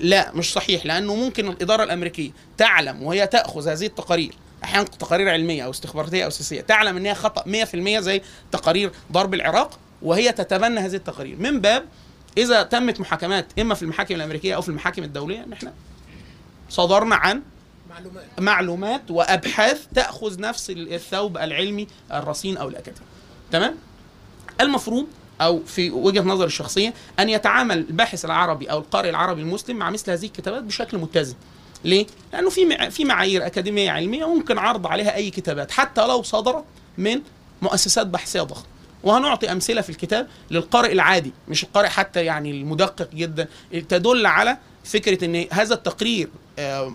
لا 0.00 0.32
مش 0.34 0.52
صحيح 0.52 0.86
لأنه 0.86 1.14
ممكن 1.14 1.48
الإدارة 1.48 1.84
الأمريكية 1.84 2.30
تعلم 2.58 3.02
وهي 3.02 3.26
تأخذ 3.26 3.68
هذه 3.68 3.86
التقارير. 3.86 4.34
أحيانا 4.64 4.84
تقارير 4.84 5.28
علمية 5.28 5.64
أو 5.64 5.70
استخباراتية 5.70 6.24
أو 6.24 6.30
سياسية. 6.30 6.60
تعلم 6.60 6.96
إن 6.96 7.06
هي 7.06 7.14
خطأ 7.14 7.44
100% 7.46 8.00
زي 8.00 8.22
تقارير 8.52 8.92
ضرب 9.12 9.34
العراق 9.34 9.78
وهي 10.02 10.32
تتبنى 10.32 10.80
هذه 10.80 10.94
التقارير. 10.94 11.36
من 11.36 11.60
باب 11.60 11.84
إذا 12.38 12.62
تمت 12.62 13.00
محاكمات 13.00 13.46
إما 13.58 13.74
في 13.74 13.82
المحاكم 13.82 14.14
الأمريكية 14.14 14.54
أو 14.54 14.62
في 14.62 14.68
المحاكم 14.68 15.02
الدولية 15.02 15.44
ان 15.44 15.52
إحنا 15.52 15.72
صدرنا 16.68 17.16
عن 17.16 17.42
معلومات. 17.90 18.24
معلومات 18.38 19.10
وأبحاث 19.10 19.86
تأخذ 19.94 20.40
نفس 20.40 20.70
الثوب 20.70 21.38
العلمي 21.38 21.86
الرصين 22.12 22.56
أو 22.56 22.68
الأكاديمي. 22.68 23.06
تمام؟ 23.52 23.74
المفروض 24.60 25.06
أو 25.40 25.60
في 25.66 25.90
وجهة 25.90 26.22
نظري 26.22 26.46
الشخصية 26.46 26.94
أن 27.18 27.28
يتعامل 27.28 27.78
الباحث 27.78 28.24
العربي 28.24 28.66
أو 28.66 28.78
القارئ 28.78 29.10
العربي 29.10 29.42
المسلم 29.42 29.76
مع 29.76 29.90
مثل 29.90 30.10
هذه 30.10 30.24
الكتابات 30.24 30.62
بشكل 30.62 30.98
متزن. 30.98 31.34
ليه؟ 31.84 32.06
لأنه 32.32 32.50
في 32.50 32.90
في 32.90 33.04
معايير 33.04 33.46
أكاديمية 33.46 33.90
علمية 33.90 34.34
ممكن 34.34 34.58
عرض 34.58 34.86
عليها 34.86 35.14
أي 35.14 35.30
كتابات 35.30 35.70
حتى 35.70 36.06
لو 36.06 36.22
صدرت 36.22 36.64
من 36.98 37.20
مؤسسات 37.62 38.06
بحثية 38.06 38.42
ضخمة. 38.42 38.70
وهنعطي 39.02 39.52
أمثلة 39.52 39.80
في 39.80 39.90
الكتاب 39.90 40.26
للقارئ 40.50 40.92
العادي 40.92 41.32
مش 41.48 41.64
القارئ 41.64 41.88
حتى 41.88 42.24
يعني 42.24 42.50
المدقق 42.50 43.08
جدا 43.14 43.48
تدل 43.88 44.26
على 44.26 44.58
فكرة 44.84 45.24
إن 45.24 45.46
هذا 45.50 45.74
التقرير 45.74 46.28
آه، 46.58 46.94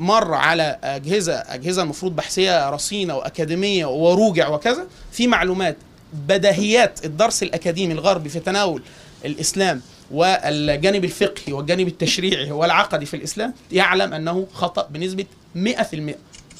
مر 0.00 0.34
على 0.34 0.78
أجهزة 0.84 1.34
أجهزة 1.34 1.82
المفروض 1.82 2.16
بحثية 2.16 2.70
رصينة 2.70 3.16
وأكاديمية 3.16 3.86
وروجع 3.86 4.48
وكذا 4.48 4.86
في 5.12 5.26
معلومات 5.26 5.76
بديهيات 6.12 7.04
الدرس 7.04 7.42
الأكاديمي 7.42 7.92
الغربي 7.92 8.28
في 8.28 8.40
تناول 8.40 8.82
الإسلام 9.24 9.82
والجانب 10.10 11.04
الفقهي 11.04 11.52
والجانب 11.52 11.88
التشريعي 11.88 12.52
والعقدي 12.52 13.06
في 13.06 13.14
الإسلام 13.16 13.54
يعلم 13.72 14.14
أنه 14.14 14.46
خطأ 14.52 14.88
بنسبة 14.90 15.24
100% 15.56 16.14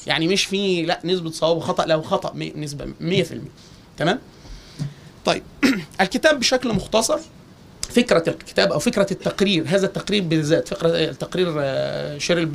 يعني 0.07 0.27
مش 0.27 0.45
في 0.45 0.81
لا 0.81 0.99
نسبة 1.03 1.31
صواب 1.31 1.57
وخطا 1.57 1.85
له 1.85 2.01
خطأ 2.01 2.33
نسبة 2.55 2.85
100% 2.85 3.25
تمام؟ 3.97 4.19
طيب. 5.25 5.43
الكتاب 6.01 6.39
بشكل 6.39 6.73
مختصر 6.73 7.19
فكرة 7.89 8.23
الكتاب 8.27 8.71
أو 8.71 8.79
فكرة 8.79 9.07
التقرير 9.11 9.63
هذا 9.67 9.85
التقرير 9.85 10.23
بالذات 10.23 10.67
فكرة 10.67 11.11
تقرير 11.11 11.53
آه، 11.59 12.17
شيريل 12.17 12.45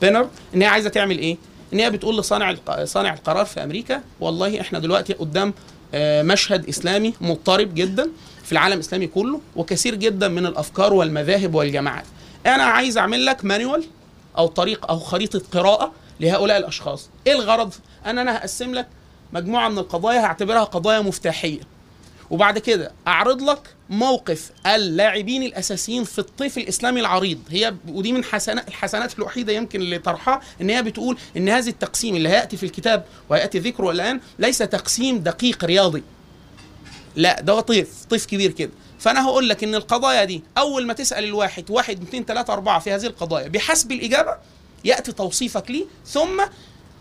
بينر 0.00 0.28
إن 0.54 0.62
هي 0.62 0.68
عايزة 0.68 0.88
تعمل 0.88 1.18
إيه؟ 1.18 1.36
إن 1.72 1.80
هي 1.80 1.90
بتقول 1.90 2.18
لصانع 2.18 2.54
صانع 2.84 3.14
القرار 3.14 3.44
في 3.44 3.64
أمريكا 3.64 4.02
والله 4.20 4.60
إحنا 4.60 4.78
دلوقتي 4.78 5.12
قدام 5.12 5.48
آه، 5.48 5.52
مشهد 6.22 6.68
إسلامي 6.68 7.14
مضطرب 7.20 7.74
جدا 7.74 8.10
في 8.44 8.52
العالم 8.52 8.74
الإسلامي 8.74 9.06
كله 9.06 9.40
وكثير 9.56 9.94
جدا 9.94 10.28
من 10.28 10.46
الأفكار 10.46 10.92
والمذاهب 10.94 11.54
والجماعات. 11.54 12.04
أنا 12.46 12.62
عايز 12.64 12.98
أعمل 12.98 13.26
لك 13.26 13.44
مانيوال 13.44 13.84
أو 14.38 14.46
طريق 14.46 14.90
أو 14.90 14.98
خريطة 14.98 15.42
قراءة 15.52 15.92
لهؤلاء 16.20 16.58
الأشخاص. 16.58 17.08
إيه 17.26 17.32
الغرض؟ 17.32 17.74
ان 18.06 18.18
أنا 18.18 18.36
هقسم 18.36 18.74
لك 18.74 18.86
مجموعة 19.32 19.68
من 19.68 19.78
القضايا 19.78 20.20
هعتبرها 20.20 20.64
قضايا 20.64 21.00
مفتاحية. 21.00 21.60
وبعد 22.30 22.58
كده 22.58 22.92
أعرض 23.08 23.42
لك 23.42 23.60
موقف 23.90 24.50
اللاعبين 24.66 25.42
الأساسيين 25.42 26.04
في 26.04 26.18
الطيف 26.18 26.58
الإسلامي 26.58 27.00
العريض. 27.00 27.38
هي 27.50 27.74
ودي 27.88 28.12
من 28.12 28.24
حسنات 28.24 28.68
الحسنات 28.68 29.18
الوحيدة 29.18 29.52
يمكن 29.52 29.80
اللي 29.80 29.98
طرحها 29.98 30.40
إن 30.60 30.70
هي 30.70 30.82
بتقول 30.82 31.18
إن 31.36 31.48
هذا 31.48 31.70
التقسيم 31.70 32.16
اللي 32.16 32.28
هيأتي 32.28 32.56
في 32.56 32.66
الكتاب 32.66 33.04
وياتي 33.28 33.58
ذكره 33.58 33.90
الآن 33.90 34.20
ليس 34.38 34.58
تقسيم 34.58 35.18
دقيق 35.18 35.64
رياضي. 35.64 36.02
لا 37.16 37.40
ده 37.40 37.60
طيف 37.60 38.04
طيف 38.10 38.26
كبير 38.26 38.50
كده. 38.50 38.70
فأنا 38.98 39.24
هقول 39.26 39.48
لك 39.48 39.64
إن 39.64 39.74
القضايا 39.74 40.24
دي 40.24 40.42
أول 40.58 40.86
ما 40.86 40.92
تسأل 40.92 41.24
الواحد 41.24 41.70
واحد 41.70 42.02
اثنين 42.02 42.24
ثلاثة 42.24 42.52
أربعة 42.52 42.78
في 42.78 42.92
هذه 42.92 43.06
القضايا 43.06 43.48
بحسب 43.48 43.92
الإجابة 43.92 44.36
يأتي 44.84 45.12
توصيفك 45.12 45.70
ليه 45.70 45.84
ثم 46.06 46.42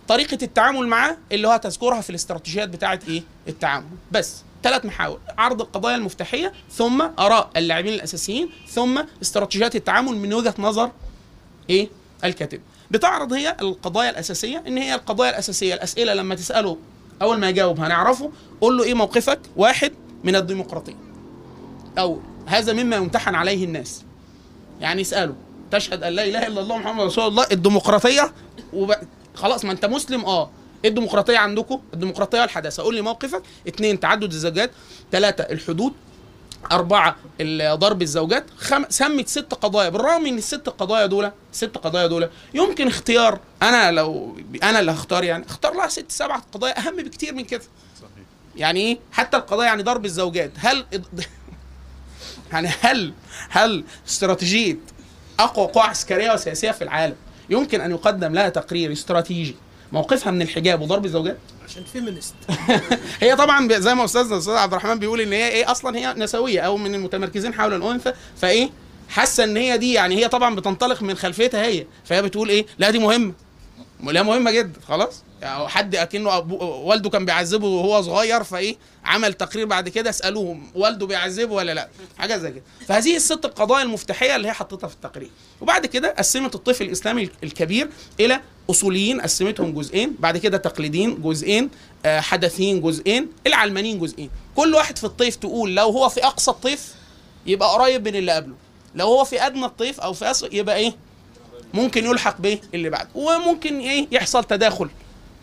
طريقة 0.08 0.38
التعامل 0.42 0.88
معاه 0.88 1.18
اللي 1.32 1.48
هو 1.48 1.52
هتذكرها 1.52 2.02
في 2.02 2.10
الاستراتيجيات 2.10 2.70
بتاعه 2.70 3.00
إيه؟ 3.08 3.24
التعامل. 3.48 3.86
بس. 4.12 4.36
ثلاث 4.64 4.86
محاور 4.86 5.20
عرض 5.38 5.62
القضايا 5.62 5.96
المفتاحية 5.96 6.54
ثم 6.72 7.02
آراء 7.20 7.50
اللاعبين 7.58 7.94
الأساسيين 7.94 8.50
ثم 8.68 9.04
استراتيجيات 9.22 9.76
التعامل 9.76 10.18
من 10.18 10.34
وجهة 10.34 10.54
نظر 10.60 10.92
إيه؟ 11.70 11.90
الكاتب. 12.24 12.62
بتعرض 12.92 13.34
هي 13.34 13.56
القضايا 13.62 14.10
الأساسية 14.10 14.64
إن 14.68 14.78
هي 14.78 14.96
القضايا 14.96 15.30
الأساسية 15.30 15.74
الأسئلة 15.74 16.14
لما 16.14 16.36
تسأله 16.36 16.78
أول 17.22 17.40
ما 17.40 17.50
يجاوب 17.50 17.80
هنعرفه 17.80 18.32
قول 18.62 18.78
له 18.78 18.84
إيه 18.84 18.94
موقفك؟ 18.94 19.40
واحد 19.56 19.92
من 20.24 20.36
الديمقراطيه 20.36 20.96
أو 21.98 22.20
هذا 22.46 22.74
مما 22.74 22.96
يمتحن 22.96 23.36
عليه 23.36 23.66
الناس. 23.66 24.04
يعني 24.82 25.02
اسأله 25.02 25.36
تشهد 25.72 26.04
أن 26.04 26.14
لا 26.14 26.24
إله 26.26 26.48
إلا 26.48 26.62
الله 26.62 26.78
محمد 26.78 27.04
رسول 27.06 27.28
الله 27.28 27.46
الديمقراطية 27.52 28.34
وب... 28.74 28.94
خلاص 29.36 29.66
ما 29.66 29.72
أنت 29.72 29.86
مسلم 29.86 30.26
آه. 30.26 30.50
إيه 30.84 30.90
الديمقراطية 30.90 31.38
عندكم 31.38 31.82
الديمقراطية 31.94 32.42
والحداثة. 32.42 32.84
قول 32.84 32.96
لي 32.96 33.02
موقفك. 33.02 33.44
اثنين 33.68 34.00
تعدد 34.00 34.32
الزوجات. 34.34 34.72
ثلاثة 35.12 35.44
الحدود. 35.44 35.94
أربعة 36.72 37.16
ضرب 37.74 38.02
الزوجات. 38.02 38.46
خم... 38.58 38.86
سمت 38.90 39.28
ست 39.28 39.54
قضايا. 39.54 39.90
بالرغم 39.90 40.24
من 40.24 40.38
الست 40.38 40.70
قضايا 40.70 41.06
دول 41.06 41.32
ست 41.52 41.78
قضايا 41.78 42.08
دول 42.08 42.30
يمكن 42.54 42.88
اختيار. 42.88 43.40
أنا 43.62 43.92
لو 43.92 44.38
أنا 44.64 44.80
اللي 44.80 44.92
هختار 44.92 45.24
يعني. 45.24 45.46
اختار 45.46 45.74
لها 45.74 45.88
ست 45.88 46.12
سبعة 46.12 46.44
قضايا. 46.52 46.80
أهم 46.80 46.96
بكتير 46.96 47.34
من 47.34 47.44
كده. 47.44 47.64
صحيح. 48.02 48.26
يعني 48.56 48.80
إيه؟ 48.80 49.00
حتى 49.12 49.38
القضايا 49.38 49.68
يعني 49.68 49.84
ضرب 49.84 50.06
الزوجات. 50.06 50.52
هل 50.58 50.86
يعني 52.54 52.70
هل 52.82 53.14
هل 53.50 53.84
استراتيجية 54.08 54.78
أقوى 55.40 55.68
قوى 55.68 55.84
عسكرية 55.84 56.34
وسياسية 56.34 56.72
في 56.72 56.84
العالم 56.84 57.16
يمكن 57.50 57.82
أن 57.82 57.92
يقدم 57.92 58.34
لها 58.34 58.50
تقرير 58.50 58.92
استراتيجي؟ 58.92 59.56
موقفها 59.94 60.32
من 60.32 60.42
الحجاب 60.42 60.82
وضرب 60.82 61.06
الزوجات؟ 61.06 61.38
عشان 61.66 61.84
فيمينست 61.84 62.36
هي 63.22 63.36
طبعا 63.36 63.80
زي 63.80 63.96
ما 63.96 64.06
أستاذنا 64.06 64.34
الاستاذ 64.34 64.54
عبد 64.54 64.74
الرحمن 64.74 65.00
بيقول 65.00 65.22
إن 65.22 65.34
هي 65.34 65.48
إيه 65.48 65.72
أصلا 65.72 65.98
هي 65.98 66.14
نسوية 66.18 66.60
أو 66.60 66.78
من 66.78 66.96
المتمركزين 66.96 67.54
حول 67.54 67.74
الأنثى 67.74 68.14
فإيه 68.38 68.70
حاسة 69.10 69.44
إن 69.44 69.58
هي 69.58 69.78
دي 69.78 69.94
يعني 69.94 70.16
هي 70.16 70.28
طبعا 70.28 70.56
بتنطلق 70.56 71.02
من 71.02 71.16
خلفيتها 71.16 71.66
هي 71.66 71.86
فهي 72.06 72.22
بتقول 72.22 72.50
إيه 72.50 72.66
لا 72.78 72.90
دي 72.90 73.00
مهمة. 73.00 73.34
لا 74.04 74.24
مهمة 74.24 74.52
جدا 74.52 74.80
خلاص. 74.88 75.24
يعني 75.42 75.68
حد 75.68 75.96
أكنه 75.96 76.38
أبو 76.38 76.56
والده 76.66 77.10
كان 77.10 77.26
بيعذبه 77.26 77.68
وهو 77.68 78.02
صغير 78.02 78.44
فإيه 78.44 78.76
عمل 79.06 79.34
تقرير 79.34 79.66
بعد 79.66 79.90
كده 79.90 80.10
اسالوه 80.10 80.60
والده 80.76 81.08
بيعذبه 81.08 81.54
ولا 81.54 81.74
لا 81.74 81.90
حاجة 82.18 82.38
زي 82.38 82.52
كده. 82.52 82.64
فهذه 82.88 83.16
الست 83.16 83.46
القضايا 83.46 83.84
المفتاحية 83.84 84.36
اللي 84.36 84.48
هي 84.48 84.54
حطيتها 84.54 84.88
في 84.88 84.96
التقرير. 84.96 85.30
وبعد 85.62 85.86
كده 85.86 86.16
قسمت 86.18 86.56
الطفل 86.56 86.86
الإسلامي 86.86 87.30
الكبير 87.44 87.90
إلى 88.20 88.42
أصوليين 88.70 89.22
قسمتهم 89.22 89.72
جزئين 89.74 90.16
بعد 90.20 90.38
كده 90.38 90.58
تقليديين 90.58 91.22
جزئين 91.22 91.70
آه، 92.06 92.20
حدثيين 92.20 92.82
جزئين 92.82 93.28
العلمانيين 93.48 94.00
جزئين. 94.00 94.30
كل 94.56 94.74
واحد 94.74 94.98
في 94.98 95.04
الطيف 95.04 95.36
تقول 95.36 95.76
لو 95.76 95.90
هو 95.90 96.10
في 96.10 96.26
أقصى 96.26 96.52
الطيف 96.52 96.94
يبقى 97.46 97.70
قريب 97.70 98.08
من 98.08 98.16
اللي 98.16 98.32
قبله. 98.32 98.54
لو 98.96 99.06
هو 99.08 99.24
في 99.24 99.46
أدنى 99.48 99.66
الطيف 99.66 100.00
أو 100.00 100.14
في 100.14 100.32
أسفل 100.32 100.56
يبقى 100.56 100.76
إيه؟ 100.76 100.94
ممكن 101.74 102.06
يلحق 102.06 102.42
به 102.42 102.60
اللي 102.74 102.90
بعده. 102.90 103.10
وممكن 103.16 103.80
إيه؟ 103.80 104.08
يحصل 104.12 104.44
تداخل. 104.44 104.90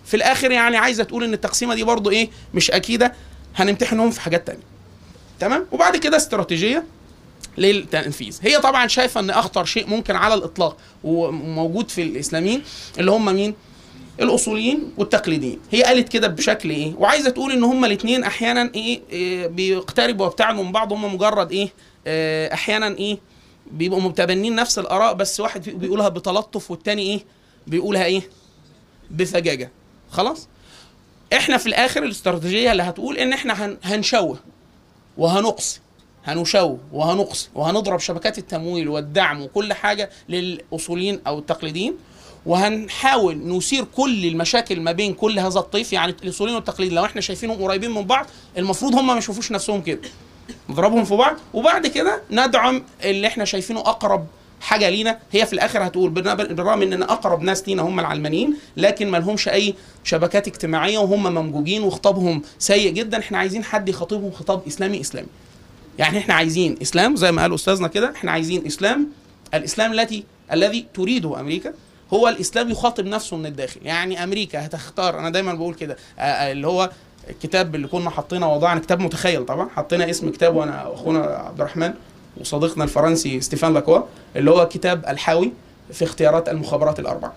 في 0.05 0.17
الآخر 0.17 0.51
يعني 0.51 0.77
عايزة 0.77 1.05
تقول 1.05 1.25
إن 1.25 1.33
التقسيمة 1.35 1.75
دي 1.75 1.85
برضو 1.85 2.11
إيه؟ 2.11 2.31
مش 2.55 2.71
أكيدة. 2.71 3.15
هنمتحنهم 3.57 4.11
في 4.11 4.21
حاجات 4.21 4.47
تانية. 4.47 4.63
تمام؟ 5.41 5.67
وبعد 5.73 5.97
كده 5.97 6.17
استراتيجية. 6.17 6.85
للتنفيذ. 7.59 8.39
هي 8.43 8.59
طبعا 8.59 8.87
شايفة 8.87 9.21
إن 9.21 9.31
أخطر 9.31 9.65
شيء 9.65 9.87
ممكن 9.87 10.17
على 10.17 10.35
الإطلاق 10.35 10.77
وموجود 11.05 11.89
في 11.91 12.03
الإسلاميين 12.03 12.63
اللي 12.99 13.11
هم 13.11 13.25
مين؟ 13.35 13.55
الأصوليين 14.21 14.93
والتقليديين. 14.97 15.59
هي 15.71 15.83
قالت 15.83 16.09
كده 16.09 16.29
بشكل 16.29 16.71
إيه؟ 16.71 16.95
وعايزة 16.95 17.31
تقول 17.31 17.53
إن 17.53 17.65
هما 17.65 17.87
الاثنين 17.87 18.25
أحيانا 18.25 18.71
إيه, 18.75 19.01
إيه 19.11 19.47
بيقتربوا 19.47 20.27
ويبتعدوا 20.27 20.65
من 20.65 20.73
بعض. 20.73 20.93
هم 20.93 21.15
مجرد 21.15 21.53
إيه؟ 21.53 21.69
آه، 22.07 22.55
أحيانا 22.55 22.87
إيه؟ 22.87 23.19
بيبقوا 23.71 24.01
متبنين 24.01 24.55
نفس 24.55 24.79
الآراء 24.79 25.13
بس 25.15 25.41
واحد 25.41 25.69
بيقولها 25.69 26.09
بتلطف 26.09 26.71
والتاني 26.71 27.03
إيه؟ 27.03 27.25
بيقولها 27.67 28.05
إيه؟ 28.05 28.23
بفجاجة. 29.11 29.71
خلاص؟ 30.11 30.49
إحنا 31.33 31.57
في 31.57 31.67
الآخر 31.67 32.03
الاستراتيجية 32.03 32.73
اللي 32.73 32.83
هتقول 32.83 33.17
إن 33.19 33.33
إحنا 33.33 33.67
هن 33.67 33.77
هنشوه 33.83 34.39
وهنقصي. 35.19 35.81
هنشوه 36.33 36.79
وهنقصي 36.93 37.49
وهنضرب 37.55 37.99
شبكات 38.01 38.39
التمويل 38.39 38.89
والدعم 38.89 39.43
وكل 39.43 39.73
حاجة 39.73 40.11
للأصوليين 40.29 41.21
أو 41.27 41.39
التقليديين 41.39 41.95
وهنحاول 42.47 43.37
نثير 43.57 43.85
كل 43.85 44.25
المشاكل 44.27 44.81
ما 44.81 44.93
بين 44.93 45.15
كل 45.15 45.39
هذا 45.39 45.59
الطيف 45.59 45.93
يعني 45.93 46.15
الأصوليين 46.23 46.57
والتقليد 46.57 46.93
لو 46.93 47.05
إحنا 47.05 47.21
شايفينهم 47.21 47.63
قريبين 47.63 47.91
من 47.91 48.03
بعض 48.03 48.27
المفروض 48.59 48.95
هم 48.95 49.07
ما 49.07 49.19
يشوفوش 49.19 49.53
نفسهم 49.53 49.83
كده. 49.83 50.01
نضربهم 50.69 51.05
في 51.05 51.17
بعض 51.17 51.37
وبعد 51.55 51.87
كده 51.87 52.23
ندعم 52.31 52.83
اللي 53.05 53.27
إحنا 53.27 53.45
شايفينه 53.45 53.81
أقرب 53.81 54.27
حاجة 54.61 54.89
لينا. 54.89 55.19
هي 55.33 55.47
في 55.47 55.53
الآخر 55.53 55.87
هتقول 55.87 56.11
بالرغم 56.11 56.83
إن 56.83 57.03
أقرب 57.03 57.43
ناس 57.43 57.69
لينا 57.69 57.83
هم 57.83 58.01
العلمانيين 58.01 58.57
لكن 58.77 59.11
ما 59.11 59.19
لهمش 59.19 59.49
أي 59.49 59.75
شبكات 60.05 60.49
اجتماعية 60.49 60.99
وهم 60.99 61.23
ممجوجين 61.35 61.83
وخطابهم 61.83 62.43
سيء 62.59 62.93
جدا. 62.93 63.19
إحنا 63.19 63.39
عايزين 63.39 63.65
حد 63.65 63.89
يخاطبهم 63.89 64.33
خطاب 64.33 64.63
إسلامي 64.67 65.01
إسلامي. 65.01 65.29
يعني 65.99 66.19
إحنا 66.19 66.35
عايزين 66.35 66.77
إسلام 66.83 67.17
زي 67.17 67.33
ما 67.33 67.43
قال 67.43 67.55
أستاذنا 67.55 67.89
كده 67.89 68.13
إحنا 68.13 68.31
عايزين 68.33 68.67
إسلام. 68.67 69.09
الإسلام 69.55 69.93
التي 69.93 70.25
الذي 70.53 70.87
تريده 70.95 71.41
أمريكا 71.41 71.73
هو 72.13 72.29
الإسلام 72.29 72.71
يخاطب 72.71 73.07
نفسه 73.07 73.37
من 73.37 73.47
الداخل. 73.47 73.81
يعني 73.83 74.25
أمريكا 74.25 74.67
هتختار 74.67 75.19
أنا 75.19 75.31
دايما 75.31 75.55
بقول 75.55 75.75
كده 75.75 75.97
آه، 76.19 76.23
آه، 76.23 76.53
اللي 76.53 76.67
هو 76.67 76.91
الكتاب 77.31 77.75
اللي 77.75 77.89
كنا 77.89 78.11
حاطينه 78.11 78.53
وضعنا 78.55 78.81
كتاب 78.81 79.01
متخيل 79.01 79.47
طبعا. 79.47 79.69
حطينا 79.69 80.11
اسم 80.11 80.31
كتاب 80.31 80.57
وأنا 80.57 80.87
واخونا 80.87 81.21
عبد 81.21 81.61
الرحمن 81.61 81.93
وصديقنا 82.37 82.85
الفرنسي 82.85 83.41
ستيفان 83.41 83.75
لاكوا 83.75 84.01
اللي 84.37 84.51
هو 84.51 84.69
كتاب 84.69 85.05
الحاوي 85.09 85.53
في 85.93 86.05
اختيارات 86.05 86.49
المخابرات 86.49 86.99
الاربع 87.01 87.31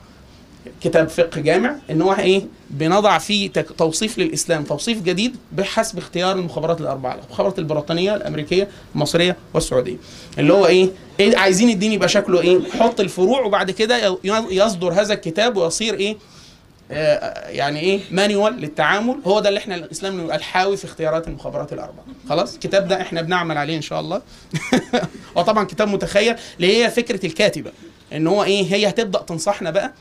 كتاب 0.82 1.10
فقه 1.10 1.42
جامع 1.42 1.76
إن 1.90 2.02
هو 2.02 2.14
إيه؟ 2.14 2.42
بنضع 2.70 3.18
فيه 3.18 3.50
توصيف 3.78 4.18
للإسلام 4.18 4.64
توصيف 4.64 5.02
جديد 5.02 5.36
بحسب 5.52 5.98
اختيار 5.98 6.36
المخابرات 6.36 6.82
الأربعة 6.82 7.14
المخابرات 7.14 7.60
البريطانية 7.60 8.16
الأمريكية 8.16 8.68
المصرية 8.96 9.36
والسعودية. 9.54 9.98
اللي 10.40 10.54
هو 10.54 10.66
إيه, 10.66 10.90
إيه؟ 11.20 11.38
عايزين 11.38 11.70
الدين 11.70 11.92
يبقى 11.92 12.10
شكله 12.10 12.42
إيه؟ 12.42 12.60
حط 12.80 13.00
الفروع 13.00 13.46
وبعد 13.46 13.72
كده 13.72 14.18
يصدر 14.52 14.94
هذا 14.94 15.14
الكتاب 15.14 15.58
ويصير 15.58 15.94
إيه؟ 15.94 16.18
آه، 16.92 17.50
يعني 17.50 17.80
إيه؟ 17.80 18.00
مانيوال 18.12 18.54
للتعامل. 18.54 19.16
هو 19.28 19.40
ده 19.40 19.50
اللي 19.50 19.58
إحنا 19.58 19.76
الإسلام 19.76 20.32
الحاوي 20.32 20.78
في 20.78 20.86
اختيارات 20.86 21.28
المخابرات 21.28 21.74
الأربعة. 21.74 22.06
خلاص؟ 22.30 22.54
الكتاب 22.54 22.88
ده 22.88 23.02
إحنا 23.02 23.22
بنعمل 23.22 23.58
عليه 23.58 23.78
إن 23.78 23.82
شاء 23.82 24.00
الله. 24.00 24.22
هو 25.38 25.42
طبعا 25.42 25.64
كتاب 25.64 25.88
متخيل 25.88 26.36
اللي 26.56 26.78
هي 26.78 26.92
فكرة 26.92 27.26
الكاتبة. 27.26 27.72
إن 28.14 28.28
هو 28.28 28.44
إيه؟ 28.44 28.74
هي 28.74 28.90
هتبدأ 28.90 29.22
تنصحنا 29.22 29.72
بقى 29.72 29.94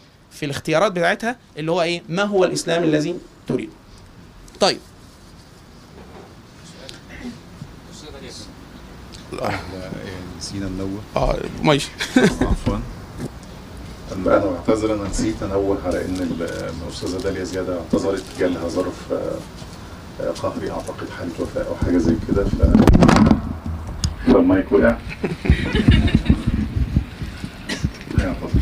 في 0.42 0.46
الاختيارات 0.46 0.92
بتاعتها 0.92 1.37
اللي 1.56 1.70
هو 1.72 1.82
إيه؟ 1.82 2.02
ما 2.08 2.22
هو 2.22 2.44
الإسلام 2.44 2.84
الذي 2.84 3.14
تريد. 3.49 3.70
طيب. 4.61 4.78
نسينا 10.38 10.68
ننوه 10.68 11.00
آه 11.16 11.37
ماشي. 11.62 11.88
عفوا. 12.40 12.76
أنا 14.12 14.38
بعتذر 14.66 14.94
أنا 14.94 15.08
نسيت. 15.08 15.42
انوه 15.42 15.78
على 15.87 16.04
إن 16.04 16.14
ال- 16.16 16.42
الأستاذة 16.87 17.22
داليا 17.22 17.44
زيادة 17.44 17.78
اعتذرت 17.78 18.25
جالها 18.38 18.68
ظرف 18.68 19.12
آه، 19.12 19.38
آه، 20.20 20.30
قهري 20.30 20.70
أعتقد 20.70 21.06
حالة 21.18 21.30
وفاة 21.40 21.62
أو 21.64 21.75
حاجة 21.76 21.99
زي 21.99 22.14
كده 22.28 22.44
ف 22.44 22.50
فالمايك 24.26 24.72
وقع. 24.72 24.96
اعتذر 28.20 28.62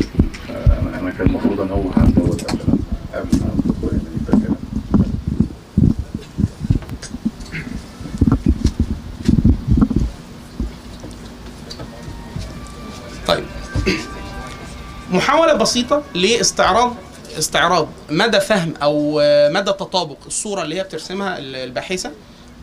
كان 1.21 1.29
المفروض 1.29 1.59
انوه 1.61 1.91
عن 1.97 2.13
دوت 2.13 2.43
قبل 2.51 2.59
ما- 2.67 2.77
قبل 3.19 3.39
ما 3.39 3.53
الدكتور 3.53 3.91
يعمل 3.93 4.17
الكلام 4.21 4.55
طيب. 13.27 13.45
محاولة 15.11 15.53
بسيطة 15.53 16.03
لاستعراض 16.13 16.95
استعراض 17.37 17.87
مدى 18.09 18.39
فهم 18.39 18.73
أو 18.83 19.21
مدى 19.49 19.71
تطابق 19.71 20.17
الصورة 20.25 20.61
اللي 20.63 20.75
هي 20.79 20.83
بترسمها 20.83 21.37
ال- 21.37 21.55
الباحثة 21.55 22.11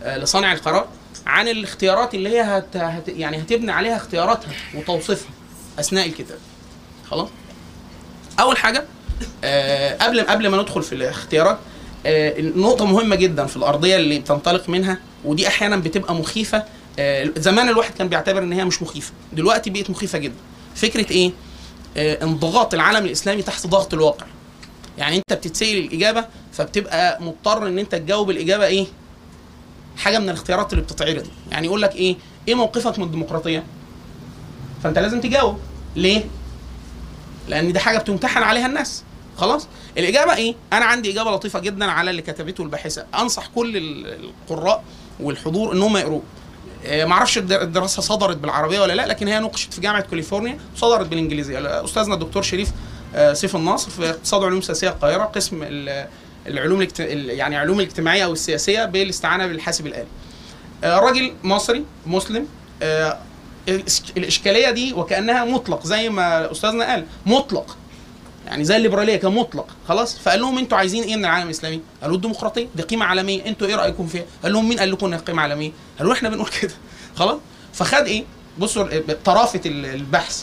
آه، 0.03 0.19
لصانع 0.19 0.53
القرار 0.53 0.89
عن 1.27 1.49
الاختيارات 1.49 2.15
اللي 2.15 2.29
هي 2.29 2.41
هت 2.43 2.77
هت 2.77 3.09
يعني 3.09 3.39
هتبني 3.43 3.73
عليها 3.73 3.97
اختياراتها 3.97 4.51
وتوصيفها 4.75 5.31
أثناء 5.79 6.07
الكتاب 6.07 6.39
خلاص؟ 7.11 7.29
أول 8.41 8.57
حاجة 8.57 8.85
آه، 9.45 9.97
قبل 9.97 10.21
قبل 10.21 10.49
ما 10.49 10.63
ندخل 10.63 10.83
في 10.83 10.95
الاختيارات 10.95 11.59
آه، 12.07 12.41
نقطة 12.41 12.85
مهمة 12.87 13.17
جدا 13.17 13.47
في 13.47 13.57
الأرضية 13.57 13.97
اللي 13.97 14.19
بتنطلق 14.19 14.69
منها 14.69 14.99
ودي 15.25 15.49
أحيانا 15.49 15.77
بتبقى 15.77 16.15
مخيفة 16.15 16.65
آه، 16.99 17.31
زمان 17.37 17.69
الواحد 17.69 17.95
كان 17.95 18.09
بيعتبر 18.09 18.43
إن 18.43 18.53
هي 18.53 18.65
مش 18.65 18.83
مخيفة 18.83 19.13
دلوقتي 19.33 19.71
بقت 19.71 19.91
مخيفة 19.91 20.19
جدا 20.19 20.35
فكرة 20.75 21.11
إيه؟ 21.13 21.33
آه، 21.97 22.25
انضغاط 22.25 22.75
العالم 22.75 23.07
الإسلامي 23.07 23.43
تحت 23.43 23.67
ضغط 23.67 23.95
الواقع 23.95 24.27
يعني 24.99 25.17
أنت 25.17 25.33
بتتسأل 25.33 25.79
الإجابة 25.79 26.25
فبتبقى 26.53 27.23
مضطر 27.23 27.67
إن 27.67 27.79
أنت 27.79 27.95
تجاوب 27.95 28.31
الإجابة 28.31 28.67
إيه؟ 28.67 28.87
حاجة 29.97 30.19
من 30.19 30.29
الاختيارات 30.29 30.73
اللي 30.73 30.85
بتتعرض 30.85 31.27
يعني 31.51 31.67
يقول 31.67 31.83
لك 31.83 31.97
إيه؟ 31.97 32.17
إيه 32.49 32.55
موقفك 32.55 32.99
من 32.99 33.05
الديمقراطية؟ 33.05 33.65
فأنت 34.83 34.99
لازم 34.99 35.21
تجاوب 35.21 35.59
ليه؟ 35.97 36.25
لأن 37.49 37.73
دي 37.73 37.79
حاجة 37.79 37.99
بتمتحن 37.99 38.43
عليها 38.43 38.67
الناس. 38.67 39.05
خلاص؟ 39.37 39.69
الإجابة 39.99 40.35
إيه؟ 40.37 40.55
أنا 40.73 40.85
عندي 40.85 41.11
إجابة 41.13 41.31
لطيفة 41.31 41.59
جدا 41.59 41.85
على 41.91 42.11
اللي 42.11 42.23
كتبته 42.23 42.63
الباحثة. 42.65 43.07
أنصح 43.19 43.47
كل 43.55 43.77
ال- 43.77 44.07
القراء 44.25 44.85
والحضور 45.21 45.73
ان 45.73 45.83
هم 45.83 45.97
يقروه 45.97 46.23
آه، 46.87 47.05
معرفش 47.05 47.39
الد- 47.39 47.53
الدراسة 47.53 48.03
صدرت 48.03 48.37
بالعربية 48.37 48.81
ولا 48.81 48.93
لا 48.93 49.07
لكن 49.07 49.29
هي 49.29 49.39
نوقشت 49.41 49.75
في 49.75 49.81
جامعة 49.81 50.03
كاليفورنيا 50.03 50.59
وصدرت 50.75 51.07
بالإنجليزية. 51.07 51.85
أستاذنا 51.85 52.15
الدكتور 52.15 52.43
شريف 52.43 52.69
آه، 53.15 53.33
سيف 53.33 53.57
الناصر 53.57 53.91
في 53.91 54.11
اقتصاد 54.11 54.43
وعلوم 54.43 54.61
سياسية 54.61 54.89
القاهرة 54.89 55.25
قسم 55.25 55.61
ال- 55.63 56.07
العلوم 56.47 56.79
الاجت... 56.81 57.01
ال- 57.01 57.31
يعني 57.31 57.57
علوم 57.57 57.81
الاجتماعية 57.81 58.25
أو 58.25 58.33
السياسية 58.33 58.85
بالإستعانة 58.85 59.47
بالحاسب 59.47 59.87
الآلي. 59.87 60.07
آه، 60.85 60.99
راجل 60.99 61.33
مصري 61.45 61.85
مسلم 62.07 62.47
الإشكالية 64.17 64.71
دي 64.71 64.93
وكأنها 64.93 65.45
مطلق 65.45 65.87
زي 65.87 66.09
ما 66.09 66.53
أستاذنا 66.53 66.85
قال 66.91 67.05
مطلق. 67.27 67.77
يعني 68.47 68.65
زي 68.65 68.77
الليبرالية 68.77 69.17
كان 69.17 69.33
مطلق 69.33 69.67
خلاص؟ 69.89 70.19
فقال 70.19 70.41
لهم 70.41 70.59
أنتوا 70.59 70.79
عايزين 70.79 71.03
إيه 71.03 71.17
من 71.17 71.25
العالم 71.25 71.47
الإسلامي؟ 71.47 71.81
قالوا 72.03 72.17
الديمقراطية. 72.17 72.67
دي 72.77 72.83
قيمة 72.83 73.05
عالمية. 73.05 73.47
أنتوا 73.47 73.67
إيه 73.67 73.75
رأيكم 73.75 74.07
فيها؟ 74.07 74.25
قال 74.43 74.53
لهم 74.53 74.69
مين 74.69 74.79
قال 74.79 74.91
لكم 74.93 75.07
إنها 75.07 75.19
قيمة 75.19 75.43
عالمية؟ 75.43 75.71
قالوا 75.99 76.13
إحنا 76.13 76.29
بنقول 76.29 76.49
كده. 76.61 76.73
خلاص؟ 77.19 77.39
فخد 77.73 78.07
إيه؟ 78.07 78.25
بصوا 78.59 78.87
طرافة 79.25 79.61
ال- 79.67 79.87
البحث. 79.87 80.43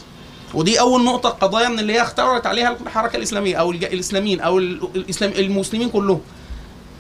ودي 0.54 0.80
أول 0.80 1.04
نقطة 1.04 1.30
قضايا 1.30 1.70
من 1.70 1.80
اللي 1.80 1.94
هي 1.94 2.02
اختبرت 2.02 2.48
عليها 2.48 2.78
الحركة 2.86 3.16
الإسلامية 3.18 3.56
أو 3.56 3.72
الإسلاميين 3.72 4.40
أو 4.42 4.60
ال- 4.60 4.90
الاسلام 4.96 5.32
المسلمين 5.32 5.90
كلهم. 5.90 6.22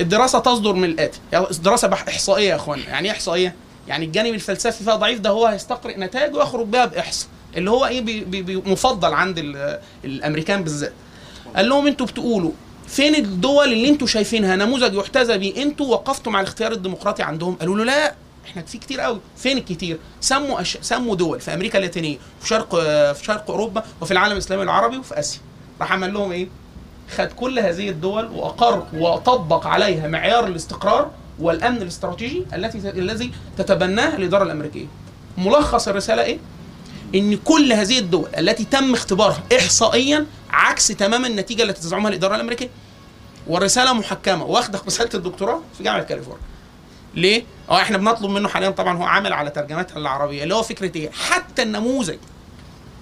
الدراسة 0.02 0.40
تصدر 0.40 0.74
من 0.74 0.84
الآتي. 0.84 1.20
يعني 1.32 1.46
دراسة 1.64 1.94
إحصائية 1.94 2.50
يا 2.50 2.56
اخوانا 2.56 2.84
يعني 2.90 3.08
إيه 3.08 3.12
إحصائية؟ 3.16 3.56
يعني 3.88 4.06
الجانب 4.06 4.34
الفلسفي 4.34 4.84
فيها 4.84 4.96
ضعيف 4.96 5.20
ده 5.20 5.30
هو 5.30 5.46
هيستقرئ 5.46 6.00
نتائج 6.00 6.36
ويخرج 6.36 6.66
بها 6.66 6.86
بإحصاء. 6.86 7.30
اللي 7.58 7.70
هو 7.72 7.86
إيه 7.86 8.02
بي 8.02 8.42
بي 8.42 8.56
مفضل 8.56 9.14
عند 9.14 9.38
ال- 9.38 9.80
الأمريكان 10.06 10.64
بالذات. 10.64 10.94
قال 11.56 11.70
لهم 11.70 11.88
أنتوا 11.88 12.06
بتقولوا 12.06 12.52
فين 12.88 13.16
الدول 13.16 13.74
اللي 13.74 13.90
أنتوا 13.90 14.08
شايفينها 14.08 14.56
نموذج 14.56 14.94
يحتذى 14.94 15.38
بيه؟ 15.38 15.64
أنتوا 15.64 15.86
وقفتم 15.86 16.36
على 16.36 16.44
الاختيار 16.44 16.72
الديمقراطي 16.72 17.24
عندهم. 17.24 17.56
قالوا 17.56 17.78
له 17.78 17.84
لا 17.84 18.14
إحنا 18.46 18.62
في 18.62 18.78
كتير 18.78 19.00
قوي. 19.02 19.20
فين 19.38 19.58
الكتير؟ 19.58 19.98
سموا 20.22 20.62
أش... 20.62 20.78
سموا 20.82 21.16
دول 21.16 21.40
في 21.40 21.54
أمريكا 21.54 21.78
اللاتينية 21.78 22.18
في 22.42 22.48
شرق 22.48 22.76
في 23.14 23.24
شرق 23.26 23.52
أوروبا 23.52 23.84
وفي 24.02 24.12
العالم 24.12 24.34
الإسلامي 24.34 24.64
العربي 24.64 24.98
وفي 24.98 25.20
آسيا. 25.20 25.40
راح 25.82 25.92
عمل 25.92 26.14
لهم 26.14 26.32
إيه؟ 26.32 26.48
خد 27.18 27.28
كل 27.28 27.60
هذه 27.60 27.90
الدول 27.90 28.26
واقر 28.26 28.88
وطبق 28.94 29.68
عليها 29.68 30.08
معيار 30.08 30.48
الاستقرار 30.48 31.12
والأمن 31.40 31.82
الاستراتيجي 31.82 32.46
التي 32.54 32.78
الذي 32.90 33.32
تتبناه 33.58 34.16
الإدارة 34.16 34.44
الأمريكية 34.44 34.86
ملخص 35.38 35.88
الرسالة 35.88 36.24
إيه 36.24 36.38
إن 37.16 37.38
كل 37.38 37.74
هذه 37.74 38.00
الدول 38.00 38.28
التي 38.38 38.66
تم 38.66 38.94
اختبارها 38.94 39.44
احصائيا 39.60 40.26
عكس 40.50 40.88
تماما 40.88 41.28
النتيجة 41.28 41.64
التي 41.64 41.82
تزعمها 41.82 42.10
الإدارة 42.10 42.36
الأمريكية 42.36 42.70
والرسالة 43.48 43.94
محكمة 43.94 44.46
واخده 44.46 44.82
رساله 44.88 45.10
الدكتوراه 45.14 45.62
في 45.78 45.84
جامعة 45.84 46.04
كاليفورنيا 46.04 46.44
ليه؟ 47.16 47.44
آه 47.70 47.82
إحنا 47.82 47.98
بنطلب 47.98 48.30
منه 48.30 48.48
حاليا 48.48 48.70
طبعا 48.70 48.98
هو 48.98 49.04
عامل 49.04 49.34
على 49.34 49.50
ترجمتها 49.50 50.00
للعربيه 50.00 50.44
اللي 50.44 50.56
هو 50.56 50.64
فكرة 50.64 50.98
إيه؟ 50.98 51.10
حتى 51.12 51.64
النموذج 51.64 52.18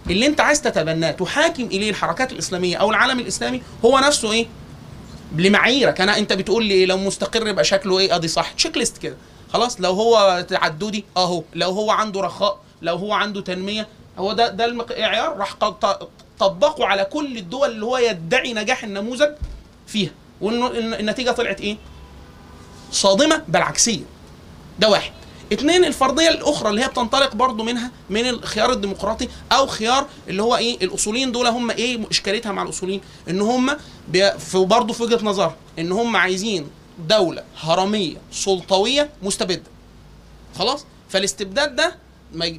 اللي 0.09 0.25
أنت 0.25 0.41
عايز 0.41 0.61
تتبناه 0.61 1.11
تحاكم 1.11 1.63
إليه 1.63 1.89
الحركات 1.89 2.31
الإسلامية 2.31 2.77
أو 2.77 2.89
العالم 2.91 3.19
الإسلامي 3.19 3.61
هو 3.85 3.99
نفسه 3.99 4.31
إيه؟ 4.31 4.47
لمعاييرك. 5.33 6.01
أنا 6.01 6.17
أنت 6.17 6.33
بتقول 6.33 6.65
لي 6.65 6.85
لو 6.85 6.97
مستقر 6.97 7.47
يبقى 7.47 7.63
شكله 7.63 7.99
إيه؟ 7.99 8.15
أدي 8.15 8.27
صح. 8.27 8.51
تشيك 8.51 8.77
ليست 8.77 8.97
كده. 8.97 9.15
خلاص 9.53 9.81
لو 9.81 9.91
هو 9.91 10.45
تعددي 10.49 11.05
أهو. 11.17 11.43
لو 11.55 11.71
هو 11.71 11.91
عنده 11.91 12.21
رخاء 12.21 12.59
لو 12.81 12.95
هو 12.95 13.13
عنده 13.13 13.41
تنمية 13.41 13.87
هو 14.17 14.33
ده 14.33 14.49
ده 14.49 14.65
المعيار 14.65 15.37
راح 15.37 15.53
طبقوا 16.39 16.85
على 16.85 17.05
كل 17.05 17.37
الدول 17.37 17.71
اللي 17.71 17.85
هو 17.85 17.97
يدعي 17.97 18.53
نجاح 18.53 18.83
النموذج 18.83 19.29
فيها. 19.87 20.11
والنتيجه 20.41 21.31
طلعت 21.31 21.61
إيه؟ 21.61 21.77
صادمة 22.91 23.41
بل 23.47 23.61
عكسيه 23.61 23.99
ده 24.79 24.89
واحد. 24.89 25.11
اتنين 25.53 25.85
الفرضية 25.85 26.29
الأخرى 26.29 26.69
اللي 26.69 26.81
هي 26.83 26.87
بتنطلق 26.87 27.35
برضو 27.35 27.63
منها 27.63 27.91
من 28.09 28.29
الخيار 28.29 28.71
الديمقراطي 28.71 29.27
أو 29.51 29.67
خيار 29.67 30.07
اللي 30.27 30.43
هو 30.43 30.55
إيه 30.55 30.77
الأصوليين 30.85 31.31
دول 31.31 31.47
هم 31.47 31.71
إيه 31.71 31.99
إشكاليتها 32.11 32.51
مع 32.51 32.63
الأصوليين 32.63 33.01
إن 33.29 33.41
هم 33.41 33.77
برضه 34.53 34.93
في 34.93 35.03
وجهة 35.03 35.25
نظر 35.25 35.53
إن 35.79 35.91
هم 35.91 36.15
عايزين 36.15 36.67
دولة 37.09 37.43
هرمية 37.61 38.17
سلطوية 38.31 39.09
مستبدة. 39.23 39.63
خلاص؟ 40.59 40.85
فالاستبداد 41.09 41.75
ده 41.75 41.95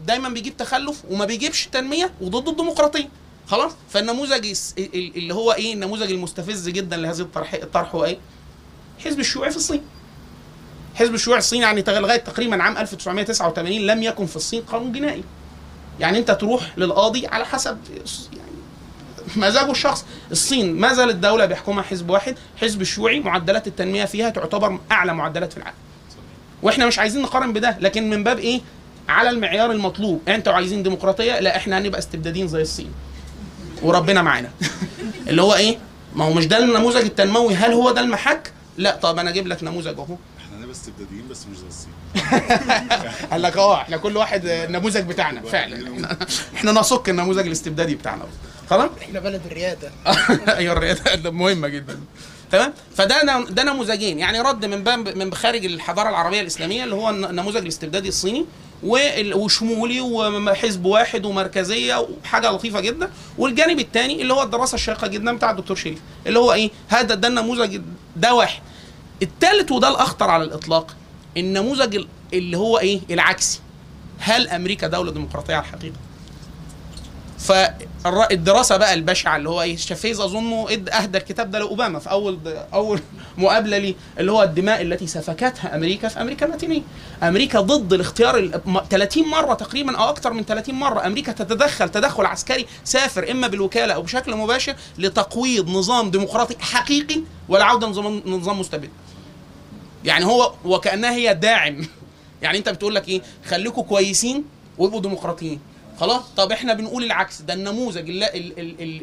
دايما 0.06 0.28
بيجيب 0.28 0.56
تخلف 0.56 1.02
وما 1.10 1.24
بيجيبش 1.24 1.68
تنمية 1.72 2.10
وضد 2.20 2.48
الديمقراطية. 2.48 3.08
خلاص؟ 3.46 3.72
فالنموذج 3.90 4.56
اللي 4.94 5.34
هو 5.34 5.52
إيه 5.52 5.72
النموذج 5.74 6.10
المستفز 6.10 6.68
جدا 6.68 6.96
لهذه 6.96 7.20
الطرح 7.20 7.54
الطرح 7.54 7.94
هو 7.94 8.04
إيه؟ 8.04 8.18
حزب 9.04 9.20
الشيوعي 9.20 9.50
في 9.50 9.56
الصين. 9.56 9.82
حزب 10.94 11.14
الشيوعي 11.14 11.38
الصيني 11.38 11.62
يعني 11.62 11.84
لغاية 11.88 12.16
تقريبا 12.16 12.62
عام 12.62 12.76
1989 12.78 13.72
لم 13.72 14.02
يكن 14.02 14.26
في 14.26 14.36
الصين 14.36 14.62
قانون 14.62 14.92
جنائي. 14.92 15.24
يعني 16.00 16.18
أنت 16.18 16.30
تروح 16.30 16.78
للقاضي 16.78 17.26
على 17.26 17.44
حسب 17.44 17.78
يعني 18.32 18.50
مزاجه 19.36 19.70
الشخص. 19.70 20.04
الصين 20.30 20.74
ما 20.80 20.94
زالت 20.94 21.16
دولة 21.16 21.46
بيحكمها 21.46 21.82
حزب 21.82 22.10
واحد. 22.10 22.36
حزب 22.60 22.80
الشيوعي 22.80 23.20
معدلات 23.20 23.66
التنمية 23.66 24.04
فيها 24.04 24.30
تعتبر 24.30 24.78
أعلى 24.92 25.14
معدلات 25.14 25.52
في 25.52 25.58
العالم. 25.58 25.76
وإحنا 26.62 26.86
مش 26.86 26.98
عايزين 26.98 27.22
نقارن 27.22 27.52
بده 27.52 27.76
لكن 27.80 28.10
من 28.10 28.24
باب 28.24 28.38
إيه؟ 28.38 28.60
على 29.08 29.30
المعيار 29.30 29.70
المطلوب. 29.70 30.20
أنتوا 30.28 30.52
عايزين 30.52 30.82
ديمقراطية؟ 30.82 31.40
لا 31.40 31.56
إحنا 31.56 31.78
هنبقى 31.78 31.98
استبداديين 31.98 32.48
زي 32.48 32.62
الصين. 32.62 32.92
وربنا 33.82 34.22
معانا. 34.22 34.50
اللي 35.28 35.42
هو 35.42 35.54
إيه؟ 35.54 35.78
ما 36.14 36.24
هو 36.24 36.32
مش 36.32 36.46
ده 36.46 36.58
النموذج 36.58 37.04
التنموي. 37.04 37.54
هل 37.54 37.72
هو 37.72 37.90
ده 37.90 38.00
المحك؟ 38.00 38.52
لا. 38.78 38.96
طب 38.96 39.18
أنا 39.18 39.30
أجيب 39.30 39.46
لك 39.46 39.62
نموذج 39.64 39.98
أهو. 39.98 40.16
استبداديين 40.74 41.28
بس 41.30 41.46
مش 41.52 41.56
زي 41.58 41.66
الصين. 41.68 41.92
قال 43.30 43.42
لك 43.42 43.56
آه 43.56 43.80
إحنا 43.82 43.96
كل 43.96 44.16
واحد 44.16 44.42
النموذج 44.46 45.02
بتاعنا 45.08 45.40
فعلا. 45.42 46.06
إحنا 46.56 46.72
نسق 46.72 47.08
النموذج 47.08 47.46
الاستبدادي 47.46 47.94
بتاعنا. 47.94 48.24
خلاص 48.70 48.90
إحنا 49.02 49.20
بلد 49.20 49.40
الريادة. 49.46 49.90
أيوه 50.56 50.72
الريادة. 50.72 51.14
ده 51.24 51.30
مهمة 51.30 51.68
جدا. 51.68 52.00
تمام؟ 52.52 52.72
فده 52.96 53.44
ده 53.50 53.62
نموذجين. 53.62 54.18
يعني 54.18 54.40
رد 54.40 54.64
من 54.64 54.84
باب 54.84 55.16
من 55.16 55.34
خارج 55.34 55.64
الحضارة 55.64 56.08
العربية 56.08 56.40
الإسلامية 56.40 56.84
اللي 56.84 56.94
هو 56.94 57.10
الن- 57.10 57.24
النموذج 57.24 57.56
الاستبدادي 57.56 58.08
الصيني 58.08 58.46
وشمولي 59.34 60.00
وحزب 60.00 60.84
واحد 60.84 61.24
ومركزية 61.24 62.06
وحاجة 62.24 62.50
لطيفة 62.50 62.80
جدا. 62.80 63.10
والجانب 63.38 63.80
الثاني 63.80 64.22
اللي 64.22 64.34
هو 64.34 64.42
الدراسة 64.42 64.74
الشيقة 64.74 65.06
جدا 65.06 65.36
بتاع 65.36 65.50
الدكتور 65.50 65.76
شريف. 65.76 65.98
اللي 66.26 66.38
هو 66.38 66.52
إيه؟ 66.52 66.70
هذا 66.88 67.14
ده 67.14 67.28
النموذج 67.28 67.80
ده 68.16 68.34
واحد. 68.34 68.62
الثالث 69.24 69.72
وده 69.72 69.88
الأخطر 69.88 70.30
على 70.30 70.44
الإطلاق 70.44 70.96
النموذج 71.36 71.96
ال- 71.96 72.08
اللي 72.32 72.56
هو 72.58 72.78
إيه؟ 72.78 73.00
العكسي. 73.10 73.60
هل 74.18 74.48
أمريكا 74.48 74.86
دولة 74.86 75.12
ديمقراطية 75.12 75.54
على 75.54 75.64
الحقيقة؟ 75.64 75.94
فالدراسه 77.38 78.76
بقى 78.76 78.94
البشعة 78.94 79.36
اللي 79.36 79.48
هو 79.48 79.62
إيه؟ 79.62 79.76
شافيز 79.76 80.20
اظنه 80.20 80.66
أهدى 80.92 81.18
الكتاب 81.18 81.50
ده 81.50 81.58
لأوباما 81.58 81.98
في 81.98 82.10
أول 82.10 82.38
أول 82.74 83.00
مقابلة 83.38 83.78
ليه 83.78 83.94
اللي 84.18 84.32
هو 84.32 84.42
الدماء 84.42 84.82
التي 84.82 85.06
سفكتها 85.06 85.74
أمريكا 85.76 86.08
في 86.08 86.20
أمريكا 86.20 86.46
اللاتينيه 86.46 86.82
أمريكا 87.22 87.60
ضد 87.60 87.92
الاختيار 87.92 88.38
ال- 88.38 88.60
م- 88.66 88.80
30 88.90 89.28
مرة 89.28 89.54
تقريبا 89.54 89.96
أو 89.96 90.08
أكثر 90.08 90.32
من 90.32 90.44
30 90.44 90.74
مرة. 90.74 91.06
أمريكا 91.06 91.32
تتدخل 91.32 91.88
تدخل 91.88 92.26
عسكري 92.26 92.66
سافر 92.84 93.30
إما 93.30 93.46
بالوكالة 93.46 93.94
أو 93.94 94.02
بشكل 94.02 94.36
مباشر 94.36 94.74
لتقويض 94.98 95.68
نظام 95.70 96.10
ديمقراطي 96.10 96.56
حقيقي 96.60 97.20
والعوده 97.48 97.86
لنظام 97.86 98.22
نظام 98.26 98.60
مستبد. 98.60 98.90
يعني 100.04 100.24
هو 100.24 100.52
وكأنها 100.64 101.10
هي 101.14 101.34
داعم. 101.34 101.86
يعني 102.42 102.58
انت 102.58 102.68
بتقول 102.68 102.94
لك 102.94 103.08
إيه؟ 103.08 103.22
خليكم 103.46 103.82
كويسين 103.82 104.44
وابقوا 104.78 105.00
ديمقراطيين. 105.00 105.60
خلاص؟ 106.00 106.22
طب 106.36 106.52
إحنا 106.52 106.74
بنقول 106.74 107.04
العكس. 107.04 107.42
ده 107.42 107.54
النموذج 107.54 108.10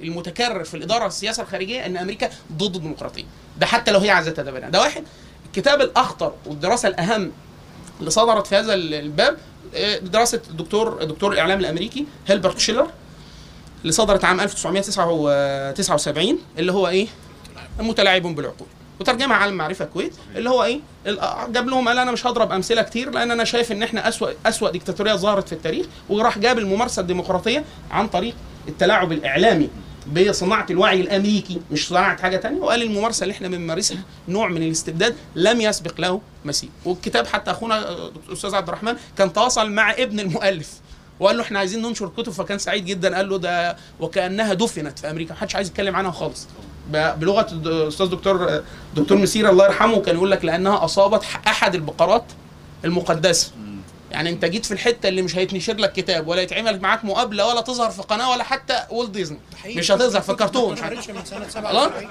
المتكرر 0.03 0.63
في 0.63 0.77
الإدارة 0.77 1.07
السياسة 1.07 1.43
الخارجية 1.43 1.85
إن 1.85 1.97
أمريكا 1.97 2.29
ضد 2.51 2.75
الديمقراطية. 2.75 3.23
ده 3.59 3.65
حتى 3.65 3.91
لو 3.91 3.99
هي 3.99 4.09
عايزة 4.09 4.31
تتبنى 4.31 4.71
ده 4.71 4.79
واحد. 4.81 5.03
الكتاب 5.45 5.81
الأخطر 5.81 6.33
والدراسة 6.45 6.87
الأهم 6.89 7.31
اللي 7.99 8.11
صدرت 8.11 8.47
في 8.47 8.55
هذا 8.55 8.73
ال- 8.73 8.93
الباب 8.93 9.37
آه، 9.75 9.97
دراسة 9.97 10.41
الدكتور 10.49 11.03
دكتور 11.03 11.33
الإعلام 11.33 11.59
الأمريكي 11.59 12.05
هيلبرت 12.27 12.59
شيلر 12.59 12.87
اللي 13.81 13.91
صدرت 13.91 14.25
عام 14.25 14.39
1979 14.39 16.39
اللي 16.57 16.71
هو 16.71 16.87
إيه؟ 16.87 17.07
متلاعب 17.79 18.21
بالعقول. 18.21 18.67
وترجمها 19.01 19.35
على 19.35 19.51
المعرفة 19.51 19.85
الكويت 19.85 20.13
اللي 20.35 20.49
هو 20.49 20.63
إيه؟ 20.63 20.79
جاب 21.49 21.67
لهم 21.67 21.87
قال 21.87 21.97
أنا 21.97 22.11
مش 22.11 22.27
هضرب 22.27 22.51
أمثلة 22.51 22.81
كتير 22.81 23.09
لأن 23.09 23.31
أنا 23.31 23.43
شايف 23.43 23.71
إن 23.71 23.83
إحنا 23.83 24.07
أسوأ 24.07 24.29
أسوأ 24.45 24.69
ديكتاتورية 24.69 25.13
ظهرت 25.13 25.47
في 25.47 25.53
التاريخ 25.53 25.85
وراح 26.09 26.37
جاب 26.37 26.59
الممارسة 26.59 26.99
الديمقراطية 27.01 27.63
عن 27.91 28.07
طريق 28.07 28.35
التلاعب 28.67 29.11
الإعلامي 29.11 29.69
بصناعة 30.07 30.65
الوعي 30.69 31.01
الأمريكي 31.01 31.61
مش 31.71 31.87
صناعة 31.87 32.21
حاجة 32.21 32.37
تانية 32.37 32.61
وقال 32.61 32.81
الممارسة 32.81 33.23
اللي 33.23 33.33
إحنا 33.33 33.47
بنمارسها 33.47 33.97
نوع 34.27 34.47
من 34.47 34.63
الاستبداد 34.63 35.15
لم 35.35 35.61
يسبق 35.61 36.01
له 36.01 36.21
مثيل 36.45 36.69
والكتاب 36.85 37.27
حتى 37.27 37.51
أخونا 37.51 37.89
آه، 37.89 38.11
أستاذ 38.33 38.55
عبد 38.55 38.67
الرحمن 38.67 38.93
كان 39.17 39.33
تواصل 39.33 39.71
مع 39.71 39.91
ابن 39.91 40.19
المؤلف 40.19 40.69
وقال 41.19 41.37
له 41.37 41.43
إحنا 41.43 41.59
عايزين 41.59 41.81
ننشر 41.81 42.07
كتب 42.17 42.31
فكان 42.31 42.57
سعيد 42.57 42.85
جدا 42.85 43.15
قال 43.15 43.29
له 43.29 43.37
ده 43.37 43.77
وكأنها 43.99 44.53
دفنت 44.53 44.99
في 44.99 45.09
أمريكا 45.09 45.33
محدش 45.33 45.55
عايز 45.55 45.67
يتكلم 45.67 45.95
عنها 45.95 46.11
خالص. 46.11 46.47
بلغة 46.89 47.47
الاستاذ 47.51 48.05
دكتور 48.05 48.61
دكتور 48.95 49.17
مسير 49.17 49.49
الله 49.49 49.65
يرحمه 49.65 50.01
كان 50.01 50.15
يقول 50.15 50.31
لك 50.31 50.45
لأنها 50.45 50.85
أصابت 50.85 51.23
أحد 51.47 51.75
البقرات 51.75 52.23
المقدسة. 52.85 53.51
يعني 54.11 54.29
أنت 54.29 54.45
جيت 54.45 54.65
في 54.65 54.71
الحتة 54.73 55.09
اللي 55.09 55.21
مش 55.21 55.37
هيتنشر 55.37 55.75
لك 55.77 55.93
كتاب 55.93 56.27
ولا 56.27 56.41
يتعمل 56.41 56.81
معاك 56.81 57.05
مقابلة 57.05 57.47
ولا 57.47 57.61
تظهر 57.61 57.89
في 57.89 58.01
قناة 58.01 58.29
ولا 58.31 58.43
حتى 58.43 58.79
Walt 58.89 59.09
Disney 59.09 59.39
مش 59.65 59.91
هتظهر 59.91 60.21
في 60.21 60.33
كرتون. 60.33 60.67
ما 60.67 60.73
اتشهرتش 60.73 61.09
من 61.09 61.25
سنه 61.25 61.39
خلاص؟ 61.39 61.51
97 61.51 62.07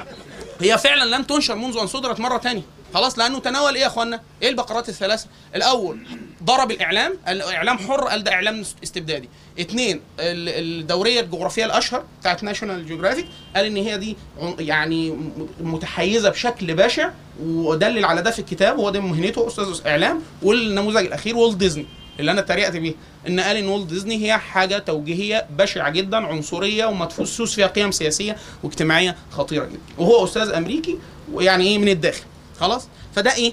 هي 0.61 0.79
فعلا 0.79 1.17
لم 1.17 1.23
تنشر 1.23 1.55
منذ 1.55 1.77
أن 1.79 1.87
صدرت 1.87 2.21
مرة 2.21 2.37
تانية. 2.39 2.63
خلاص 2.95 3.19
لأنه 3.19 3.39
تناول 3.39 3.75
إيه 3.75 3.83
يا 3.83 3.87
إخوانا؟ 3.87 4.21
إيه 4.43 4.49
البقرات 4.49 4.89
الثلاثة؟ 4.89 5.27
الأول 5.55 5.99
ضرب 6.45 6.71
الإعلام، 6.71 7.15
الإعلام 7.29 7.79
حر 7.79 8.05
قال 8.09 8.25
ده 8.25 8.33
إعلام 8.33 8.63
استبدادي. 8.85 9.29
اثنين 9.61 10.01
ال- 10.21 10.81
الدورية 10.81 11.21
الجغرافية 11.21 11.65
الأشهر 11.65 12.05
بتاعت 12.21 12.43
National 12.43 12.87
Geographic 12.87 13.27
قال 13.57 13.65
إن 13.65 13.77
هي 13.77 13.99
دي 13.99 14.17
عن- 14.41 14.55
يعني 14.59 15.17
متحيزة 15.61 16.29
بشكل 16.31 16.75
بشع 16.75 17.11
ودلل 17.43 18.05
على 18.05 18.23
ده 18.23 18.31
في 18.31 18.39
الكتاب 18.39 18.79
وهو 18.79 18.91
ده 18.91 19.01
مهنته 19.01 19.47
أستاذ 19.47 19.81
إعلام 19.87 20.21
والنموذج 20.43 21.07
الأخير 21.07 21.37
والت 21.37 21.57
ديزني 21.57 21.87
اللي 22.21 22.31
أنا 22.31 22.41
اتريقت 22.41 22.77
بيه 22.77 22.95
إن 23.29 23.41
قال 23.41 23.57
إن 23.57 23.69
والت 23.69 23.91
ديزني 23.91 24.27
هي 24.27 24.39
حاجة 24.39 24.79
توجيهية 24.79 25.47
بشعة 25.59 25.91
جدا 25.91 26.17
عنصرية 26.17 26.87
ومدفوس 26.87 27.55
فيها 27.55 27.67
قيم 27.67 27.91
سياسية 27.91 28.37
واجتماعية 28.63 29.17
خطيرة 29.31 29.65
جدا 29.65 29.79
وهو 29.99 30.25
أستاذ 30.25 30.49
أمريكي 30.51 30.99
ويعني 31.33 31.65
إيه 31.67 31.79
من 31.79 31.89
الداخل 31.89 32.23
خلاص؟ 32.61 32.89
فده 33.15 33.35
إيه؟ 33.35 33.53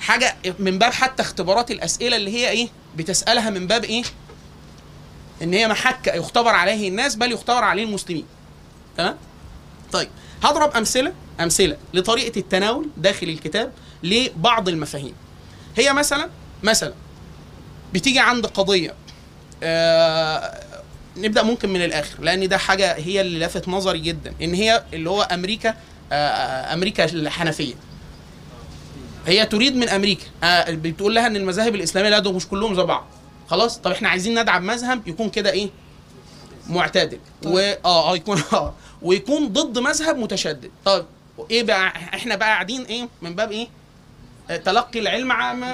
حاجة 0.00 0.36
من 0.58 0.78
باب 0.78 0.92
حتى 0.92 1.22
اختبارات 1.22 1.70
الأسئلة 1.70 2.16
اللي 2.16 2.30
هي 2.34 2.50
إيه؟ 2.50 2.68
بتسألها 2.96 3.50
من 3.50 3.66
باب 3.66 3.84
إيه؟ 3.84 4.02
إن 5.42 5.54
هي 5.54 5.68
محك 5.68 6.06
يختبر 6.14 6.50
عليه 6.50 6.88
الناس 6.88 7.14
بل 7.16 7.32
يختبر 7.32 7.64
عليه 7.64 7.84
المسلمين. 7.84 8.26
تمام؟ 8.96 9.16
طيب 9.92 10.08
هضرب 10.42 10.76
أمثلة 10.76 11.12
أمثلة 11.40 11.76
لطريقة 11.94 12.38
التناول 12.38 12.88
داخل 12.96 13.28
الكتاب 13.28 13.72
لبعض 14.02 14.68
المفاهيم. 14.68 15.14
هي 15.76 15.92
مثلا 15.92 16.28
مثلا 16.62 16.94
بتيجي 17.92 18.18
عند 18.18 18.46
قضية 18.46 18.94
آه 19.62 20.60
نبدأ 21.16 21.42
ممكن 21.42 21.68
من 21.68 21.84
الآخر 21.84 22.22
لأن 22.22 22.48
ده 22.48 22.58
حاجة 22.58 22.92
هي 22.96 23.20
اللي 23.20 23.46
لفت 23.46 23.68
نظري 23.68 23.98
جدا 23.98 24.34
إن 24.42 24.54
هي 24.54 24.84
اللي 24.92 25.10
هو 25.10 25.22
أمريكا 25.22 25.74
آه 26.12 26.74
أمريكا 26.74 27.04
الحنفية. 27.04 27.74
هي 29.26 29.46
تريد 29.46 29.76
من 29.76 29.88
أمريكا. 29.88 30.24
آه 30.44 30.70
بتقول 30.70 31.14
لها 31.14 31.26
إن 31.26 31.36
المذاهب 31.36 31.74
الإسلامية 31.74 32.10
لا 32.10 32.18
دول 32.18 32.34
مش 32.34 32.48
كلهم 32.48 32.74
زي 32.74 32.82
بعض. 32.82 33.06
خلاص؟ 33.48 33.78
طب 33.78 33.90
إحنا 33.90 34.08
عايزين 34.08 34.40
ندعم 34.40 34.66
مذهب 34.66 35.08
يكون 35.08 35.30
كده 35.30 35.50
إيه؟ 35.50 35.68
معتدل. 36.68 37.18
و 37.44 37.58
آه 37.58 38.10
آه 38.12 38.16
يكون 38.16 38.42
آه 38.52 38.74
ويكون 39.02 39.48
ضد 39.48 39.78
مذهب 39.78 40.18
متشدد. 40.18 40.70
طب 40.84 41.06
إيه 41.50 41.62
بقى؟ 41.62 41.86
إحنا 41.88 42.36
بقى 42.36 42.48
قاعدين 42.48 42.82
إيه؟ 42.84 43.08
من 43.22 43.34
باب 43.34 43.52
إيه؟ 43.52 43.68
آه، 44.50 44.56
تلقي 44.56 45.00
العلم 45.00 45.28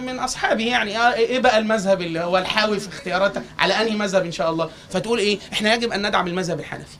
من 0.04 0.18
اصحابه 0.18 0.64
يعني. 0.66 0.98
آه، 0.98 1.14
إيه 1.14 1.38
بقى 1.38 1.58
المذهب 1.58 2.02
اللي 2.02 2.20
هو 2.20 2.38
الحاوي 2.38 2.80
في 2.80 2.88
اختياراتك 2.88 3.42
على 3.58 3.74
أنهي 3.74 3.96
مذهب 3.96 4.24
إن 4.24 4.32
شاء 4.32 4.50
الله؟ 4.50 4.70
فتقول 4.90 5.18
إيه؟ 5.18 5.38
إحنا 5.52 5.74
يجب 5.74 5.92
أن 5.92 6.06
ندعم 6.06 6.26
المذهب 6.26 6.60
الحنفي. 6.60 6.96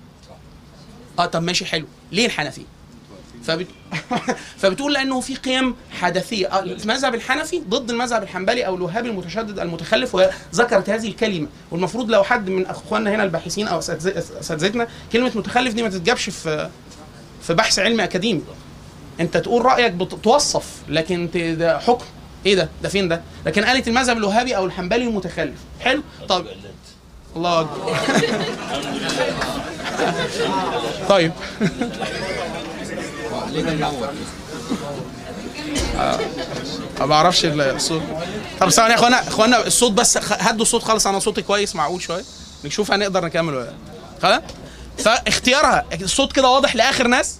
آه 1.19 1.27
طب 1.27 1.43
ماشي 1.43 1.65
حلو. 1.67 1.87
ليه 2.13 2.27
الحنفي؟ 2.27 2.63
فبت... 3.47 3.67
فبتقول 4.61 4.95
لأنه 4.95 5.21
في 5.21 5.35
قيم 5.35 5.75
حدثية. 5.91 6.47
آه، 6.47 6.63
المذهب 6.63 7.15
الحنفي 7.15 7.63
ضد 7.69 7.91
المذهب 7.91 8.23
الحنبلي 8.23 8.67
أو 8.67 8.75
الوهابي 8.75 9.09
المتشدد 9.09 9.59
المتخلف 9.59 10.15
وذكرت 10.15 10.91
هذه 10.91 11.09
الكلمة. 11.09 11.49
والمفروض 11.71 12.11
لو 12.11 12.25
حد 12.25 12.51
من 12.51 12.67
أخواننا 12.67 13.15
هنا 13.15 13.23
الباحثين 13.23 13.69
أو 13.69 13.79
أساتذتنا 13.79 14.89
كلمة 15.13 15.33
متخلف 15.35 15.75
دي 15.75 15.83
ما 15.83 15.89
تتجابش 15.89 16.31
في 16.31 16.71
في 17.43 17.55
بحث 17.55 17.79
علمي 17.79 18.05
أكاديمي. 18.05 18.43
أنت 19.21 19.37
تقول 19.37 19.65
رأيك 19.65 19.93
بتوصف 19.93 20.65
لكن 20.89 21.29
ده 21.59 21.79
حكم. 21.79 22.05
إيه 22.47 22.55
ده؟ 22.55 22.69
ده 22.83 22.89
فين 22.89 23.09
ده؟ 23.09 23.23
لكن 23.47 23.65
قالت 23.65 23.89
المذهب 23.89 24.17
الوهابي 24.17 24.57
أو 24.57 24.67
الحنبلي 24.67 25.05
المتخلف. 25.05 25.59
حلو؟ 25.81 26.03
طب. 26.29 26.47
الله 27.37 27.61
أكبر. 27.61 27.97
طيب. 31.09 31.33
آه، 31.63 32.76
ما 37.01 37.07
بعرفش 37.07 37.45
الصوت. 37.45 38.03
طب 38.61 38.69
ثواني 38.71 38.91
يا 38.93 38.99
إخوانا 38.99 39.29
إخوانا 39.29 39.67
الصوت 39.67 39.93
بس 39.93 40.19
هدوا 40.33 40.63
الصوت 40.63 40.83
خالص 40.83 41.07
أنا 41.07 41.19
صوتي 41.19 41.43
كويس 41.43 41.77
معقول 41.77 42.03
شوية؟ 42.03 42.25
نشوف 42.65 42.93
هنقدر 42.93 43.25
نكمل 43.25 43.55
ولا 43.55 43.65
لأ. 43.65 43.73
خلاص؟ 44.23 44.43
فاختيارها 44.99 45.85
الصوت 46.03 46.33
كده 46.33 46.49
واضح 46.49 46.77
لآخر 46.77 47.07
ناس؟ 47.07 47.39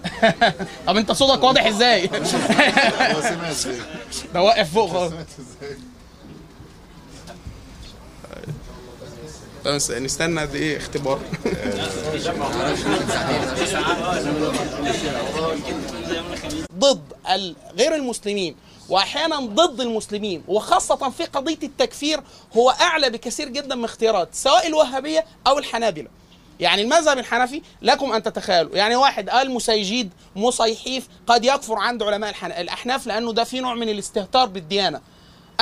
طب 0.86 0.96
أنت 0.96 1.12
صوتك 1.12 1.42
واضح 1.42 1.66
إزاي؟ 1.66 2.06
ده 4.34 4.42
واقف 4.42 4.72
فوق 4.74 4.92
خالص 4.92 5.12
سمعت 5.12 5.26
إزاي؟ 5.38 5.76
طب 9.64 9.78
نس- 9.78 9.90
نستنى 9.90 10.40
قد 10.40 10.54
إيه 10.54 10.76
اختبار 10.76 11.20
ضد 16.78 17.00
غير 17.78 17.94
المسلمين 17.94 18.56
وأحيانا 18.88 19.36
ضد 19.40 19.80
المسلمين 19.80 20.42
وخاصة 20.48 21.10
في 21.10 21.24
قضية 21.24 21.58
التكفير 21.62 22.20
هو 22.56 22.70
أعلى 22.70 23.10
بكثير 23.10 23.48
جدا 23.48 23.74
من 23.74 23.84
اختيارات 23.84 24.28
سواء 24.32 24.66
الوهابية 24.66 25.24
أو 25.46 25.58
الحنابلة 25.58 26.08
يعني 26.60 26.82
المذهب 26.82 27.18
الحنفي 27.18 27.62
لكم 27.82 28.12
أن 28.12 28.22
تتخيلوا 28.22 28.76
يعني 28.76 28.96
واحد 28.96 29.30
قال 29.30 29.50
مسيجيد 29.50 30.10
مصيحيف 30.36 31.08
قد 31.26 31.44
يكفر 31.44 31.74
عند 31.78 32.02
علماء. 32.02 32.34
الأحناف 32.60 33.06
لأنه 33.06 33.32
ده 33.32 33.44
في 33.44 33.60
نوع 33.60 33.74
من 33.74 33.88
الاستهتار 33.88 34.46
بالديانة 34.46 35.00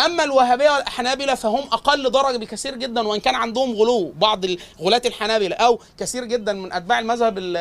أما 0.06 0.24
الوهابية 0.24 0.70
والاحنابله 0.70 1.34
فهم 1.34 1.58
أقل 1.72 2.11
درجة 2.11 2.37
بكثير 2.37 2.74
جدا 2.76 3.08
وإن 3.08 3.20
كان 3.20 3.34
عندهم 3.34 3.72
غلو 3.72 4.12
بعض 4.16 4.44
غلاة 4.80 5.02
الحنابلة 5.06 5.56
أو 5.56 5.80
كثير 5.98 6.24
جدا 6.24 6.52
من 6.52 6.72
أتباع 6.72 6.98
المذهب 6.98 7.38
ال 7.38 7.56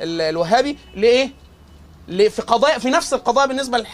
ال 0.00 0.20
الوهابي 0.20 0.78
لإيه؟ 0.96 1.30
في 2.08 2.42
قضايا 2.42 2.78
في 2.78 2.90
نفس 2.90 3.14
القضايا 3.14 3.46
بالنسبة 3.46 3.84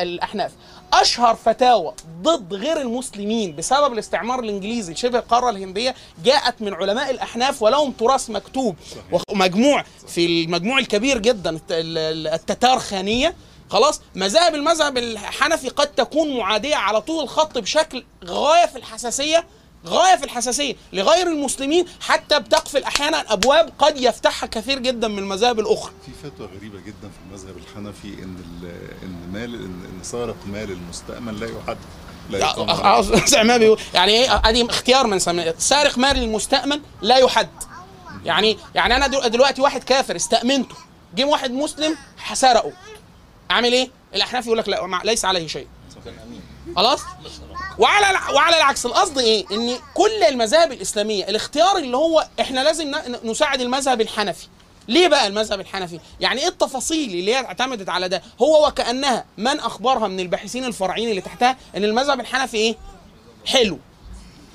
للاحناف 0.00 0.52
أشهر 0.92 1.34
فتاوى 1.34 1.94
ضد 2.22 2.54
غير 2.54 2.80
المسلمين 2.80 3.56
بسبب 3.56 3.92
الاستعمار 3.92 4.40
الإنجليزي 4.40 4.92
لشبه 4.92 5.18
القارة 5.18 5.50
الهندية 5.50 5.94
جاءت 6.24 6.62
من 6.62 6.74
علماء 6.74 7.10
الأحناف 7.10 7.62
ولهم 7.62 7.92
تراث 7.92 8.30
مكتوب. 8.30 8.76
ومجموع 9.30 9.84
في 10.08 10.26
المجموع 10.26 10.78
الكبير 10.78 11.18
جدا 11.18 11.50
الت- 11.50 11.72
ال- 11.72 11.98
ال- 11.98 12.26
التتار 12.26 12.78
خانيه 12.78 13.34
خلاص؟ 13.70 14.00
مذاهب 14.14 14.54
المذهب 14.54 14.98
الحنفي 14.98 15.68
قد 15.68 15.86
تكون 15.86 16.36
معادية 16.38 16.76
على 16.76 17.00
طول 17.00 17.22
الخط 17.24 17.58
بشكل 17.58 18.04
غاية 18.24 18.66
في 18.66 18.76
الحساسية 18.76 19.44
غاية 19.86 20.16
في 20.16 20.24
الحساسية 20.24 20.74
لغير 20.92 21.26
المسلمين 21.26 21.86
حتى 22.00 22.40
بتقفل 22.40 22.82
أحيانا 22.82 23.32
أبواب 23.32 23.72
قد 23.78 23.96
يفتحها 24.00 24.46
كثير 24.46 24.78
جدا 24.78 25.08
من 25.08 25.18
المذاهب 25.18 25.60
الأخرى. 25.60 25.92
في 26.06 26.12
فتوى 26.30 26.48
غريبة 26.58 26.78
جدا 26.80 27.08
في 27.10 27.18
المذهب 27.28 27.56
الحنفي 27.56 28.08
إن 28.22 28.36
إن 29.02 29.30
مال 29.32 29.54
إن 29.54 29.64
إن 29.98 30.02
سارق 30.02 30.36
مال 30.46 30.70
المستأمن 30.70 31.34
لا 31.34 31.46
يحد 31.46 31.76
لا 32.30 32.38
يقام. 32.38 32.70
عليه. 32.70 32.82
عاوز 32.84 33.12
زي 33.14 33.44
ما 33.44 33.56
بيقول 33.56 33.80
يعني 33.94 34.12
إيه؟ 34.12 34.40
أدي 34.44 34.66
اختيار 34.70 35.06
من 35.06 35.18
سمي 35.18 35.54
سارق 35.58 35.98
مال 35.98 36.16
المستأمن 36.22 36.80
لا 37.02 37.16
يحد. 37.16 37.48
يعني 38.24 38.58
يعني 38.74 38.96
أنا 38.96 39.06
دل- 39.06 39.30
دلوقتي 39.30 39.62
واحد 39.62 39.84
كافر 39.84 40.16
استأمنته 40.16 40.74
جه 41.14 41.24
واحد 41.24 41.50
مسلم 41.50 41.96
سرقه. 42.34 42.72
اعمل 43.50 43.72
إيه؟ 43.72 43.88
الاحناف 44.14 44.46
يقول 44.46 44.58
لك 44.58 44.68
لا 44.68 45.00
ليس 45.04 45.24
عليه 45.24 45.46
شيء. 45.46 45.66
خلاص؟ 46.76 47.00
وعلى 47.78 48.18
وعلى 48.34 48.56
العكس 48.56 48.86
القصد 48.86 49.18
إيه؟ 49.18 49.46
ان 49.52 49.76
كل 49.94 50.22
المذاهب 50.28 50.72
الإسلامية 50.72 51.24
الاختيار 51.28 51.76
اللي 51.76 51.96
هو 51.96 52.28
إحنا 52.40 52.60
لازم 52.60 52.90
ن- 52.90 53.30
نساعد 53.30 53.60
المذهب 53.60 54.00
الحنفي. 54.00 54.46
ليه 54.88 55.08
بقى 55.08 55.26
المذهب 55.26 55.60
الحنفي؟ 55.60 56.00
يعني 56.20 56.40
إيه 56.40 56.48
التفاصيل 56.48 57.10
اللي 57.10 57.34
هي 57.34 57.36
اعتمدت 57.44 57.88
على 57.88 58.08
ده؟ 58.08 58.22
هو 58.42 58.66
وكأنها 58.66 59.24
من 59.38 59.60
أخبرها 59.60 60.08
من 60.08 60.20
الباحثين 60.20 60.64
الفرعيين 60.64 61.10
اللي 61.10 61.20
تحتها 61.20 61.56
إن 61.76 61.84
المذهب 61.84 62.20
الحنفي 62.20 62.56
إيه؟ 62.56 62.76
حلو. 63.46 63.78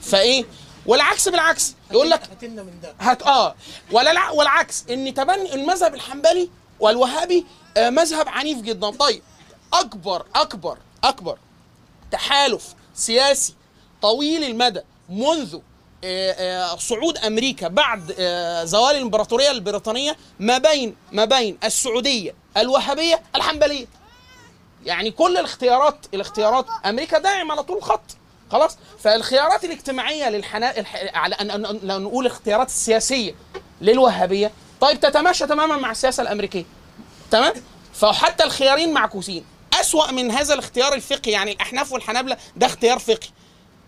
فايه؟ 0.01 0.45
والعكس 0.85 1.29
بالعكس 1.29 1.75
يقول 1.91 2.09
لك 2.09 2.21
هاتلنا 2.31 2.63
من 2.63 2.79
ده. 2.83 2.93
هت 2.99 3.21
آه. 3.23 3.55
ولا 3.91 4.11
الع- 4.11 4.31
والعكس 4.31 4.85
إن 4.89 5.13
تبني 5.13 5.53
المذهب 5.55 5.95
الحنبلي 5.95 6.49
والوهابي 6.79 7.45
آه 7.77 7.89
مذهب 7.89 8.29
عنيف 8.29 8.61
جدا 8.61 8.89
طيب 8.89 9.21
أكبر 9.73 10.25
أكبر 10.35 10.77
أكبر 11.03 11.37
تحالف 12.11 12.63
سياسي 12.93 13.53
طويل 14.01 14.43
المدى 14.43 14.81
منذ 15.09 15.57
آه، 16.03 16.31
آه، 16.31 16.75
صعود 16.75 17.17
أمريكا 17.17 17.67
بعد 17.67 18.13
زوال 18.65 18.95
الإمبراطورية 18.95 19.51
البريطانية 19.51 20.17
ما 20.39 20.57
بين 20.57 20.95
ما 21.11 21.25
بين 21.25 21.57
السعودية 21.63 22.35
الوهابية 22.57 23.21
الحنبلية 23.35 23.85
يعني 24.85 25.11
كل 25.11 25.37
الاختيارات 25.37 26.05
الاختيارات 26.13 26.65
أمريكا 26.85 27.19
داعم 27.19 27.51
على 27.51 27.63
طول 27.63 27.77
الخط 27.77 28.01
خلاص 28.51 28.77
فالخيارات 28.99 29.63
الاجتماعية 29.63 30.29
للحنا. 30.29 30.73
على 31.13 31.35
أن 31.35 32.03
نقول 32.03 32.25
الاختيارات 32.25 32.67
السياسية 32.67 33.35
للوهابية 33.81 34.51
طيب 34.81 34.99
تتماشى 34.99 35.47
تماما 35.47 35.77
مع 35.77 35.91
السياسة 35.91 36.23
الأمريكية. 36.23 36.65
تمام؟ 37.31 37.53
فحتى 37.93 38.43
الخيارين 38.43 38.93
معكوسين. 38.93 39.45
أسوأ 39.81 40.11
من 40.11 40.31
هذا 40.31 40.53
الاختيار 40.53 40.93
الفقهي 40.93 41.31
يعني 41.31 41.51
الأحناف 41.51 41.91
والحنابلة 41.91 42.37
ده 42.55 42.65
اختيار 42.65 42.99
فقهي. 42.99 43.29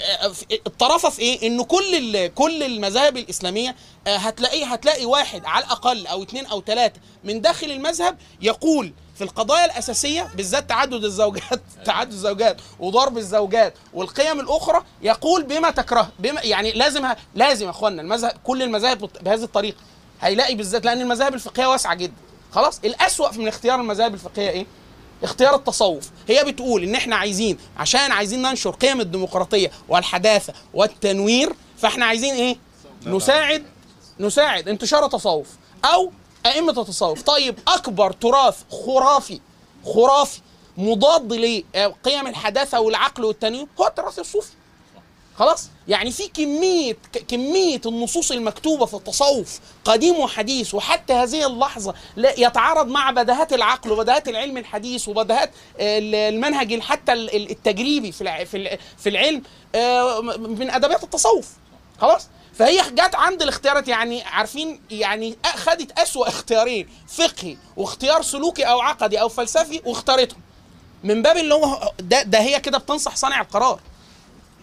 آه، 0.02 0.32
الطرافة 0.68 1.10
في 1.10 1.22
إيه؟ 1.22 1.48
ان 1.48 1.64
كل 1.64 2.28
كل 2.28 2.64
المذاهب 2.64 3.18
الإسلامية 3.18 3.76
آه، 4.08 4.18
هتلاقيه 4.18 4.66
هتلاقي 4.66 5.06
واحد 5.06 5.46
على 5.46 5.66
الأقل 5.66 6.08
أو 6.08 6.24
اثنين 6.24 6.46
أو 6.46 6.62
ثلاثة 6.62 7.00
من 7.24 7.42
داخل 7.42 7.72
المذهب 7.72 8.18
يقول 8.42 8.94
في 9.16 9.24
القضايا 9.24 9.66
الأساسية 9.66 10.32
بالذات 10.36 10.70
تعدد 10.70 11.04
الزوجات 11.04 11.62
تعدد 11.86 12.12
الزوجات 12.12 12.58
وضرب 12.80 13.18
الزوجات 13.18 13.74
والقيم 13.94 14.40
الأخرى 14.40 14.84
يقول 15.02 15.44
بما 15.44 15.72
تكره 15.72 16.12
بما 16.20 16.42
يعني 16.42 16.72
لازم 16.72 17.08
لازم 17.36 17.66
يا 17.66 17.72
إخوانا 17.72 18.02
المذهب 18.02 18.38
كل 18.44 18.62
المذاهب 18.62 19.10
بهذه 19.22 19.44
الطريقة. 19.44 19.78
هيلاقي 20.22 20.56
بالذات 20.56 20.86
لأن 20.86 21.02
المذاهب 21.02 21.34
الفقهية 21.34 21.68
واسعة 21.68 21.94
جدا. 21.94 22.14
خلاص؟ 22.52 22.80
الأسوأ 22.86 23.32
من 23.38 23.48
اختيار 23.48 23.82
المذاهب 23.82 24.14
الفقهية 24.14 24.50
إيه؟ 24.50 24.66
اختيار 25.24 25.56
التصوف. 25.56 26.10
هي 26.28 26.44
بتقول 26.44 26.84
إن 26.84 26.96
إحنا 26.96 27.16
عايزين 27.16 27.58
عشان 27.78 28.12
عايزين 28.12 28.42
ننشر 28.42 28.72
قيم 28.72 29.02
الديمقراطية 29.02 29.72
والحداثة 29.90 30.54
والتنوير 30.74 31.56
فإحنا 31.78 32.06
عايزين 32.06 32.34
إيه؟ 32.34 32.58
نساعد 33.06 33.66
نساعد 34.20 34.70
انتشار 34.70 35.06
التصوف 35.06 35.48
أو 35.86 36.12
أئمة 36.46 36.82
التصوف. 36.82 37.22
طيب 37.22 37.60
أكبر 37.68 38.12
تراث 38.12 38.58
خرافي 38.86 39.40
خرافي 39.86 40.40
مضاد 40.78 41.34
لقيم 41.34 42.28
الحداثة 42.28 42.80
والعقل 42.80 43.26
والتنوير 43.26 43.68
هو 43.80 43.88
التراث 43.88 44.20
الصوفي. 44.20 44.52
خلاص؟ 45.42 45.70
يعني 45.88 46.12
في 46.12 46.28
كميه 46.28 46.94
كمية 47.28 47.82
النصوص 47.86 48.32
المكتوبة 48.32 48.86
في 48.86 48.94
التصوف 48.94 49.60
قديم 49.86 50.20
وحديث 50.20 50.74
وحتى 50.74 51.14
هذه 51.14 51.48
اللحظة 51.48 51.94
لا 52.16 52.40
يتعارض 52.40 52.88
مع 52.88 53.12
بدهات 53.12 53.54
العقل 53.54 53.92
وبدهات 53.92 54.28
العلم 54.28 54.58
الحديث 54.58 55.08
وبدهات 55.08 55.52
ال- 55.80 56.16
المنهج 56.16 56.74
ال- 56.74 56.82
حتى 56.82 57.14
ال- 57.14 57.36
ال- 57.36 57.52
التجريبي 57.52 58.12
في 58.12 58.46
في 58.46 58.58
الع- 58.58 58.78
في 58.98 59.10
العلم 59.10 59.44
آه، 59.76 60.22
من 60.22 60.70
أدبيات 60.72 61.04
التصوف. 61.04 61.48
خلاص؟ 62.02 62.28
فهي 62.54 62.82
جت 62.92 63.16
عند 63.16 63.42
الاختيارات 63.42 63.88
يعني 63.88 64.24
عارفين 64.24 64.82
يعني 64.92 65.38
خدت 65.56 66.00
أسوأ 66.00 66.28
اختيارين 66.28 66.90
فقهي 67.08 67.58
واختيار 67.78 68.22
سلوكي 68.22 68.64
أو 68.64 68.80
عقدي 68.82 69.22
أو 69.22 69.30
فلسفي 69.30 69.82
واختارتهم. 69.86 70.40
من 71.04 71.22
باب 71.22 71.38
اللي 71.38 71.54
هو 71.54 71.92
ده, 72.00 72.22
ده 72.24 72.40
هي 72.40 72.60
كده 72.60 72.78
بتنصح 72.78 73.16
صانع 73.16 73.42
القرار. 73.42 73.80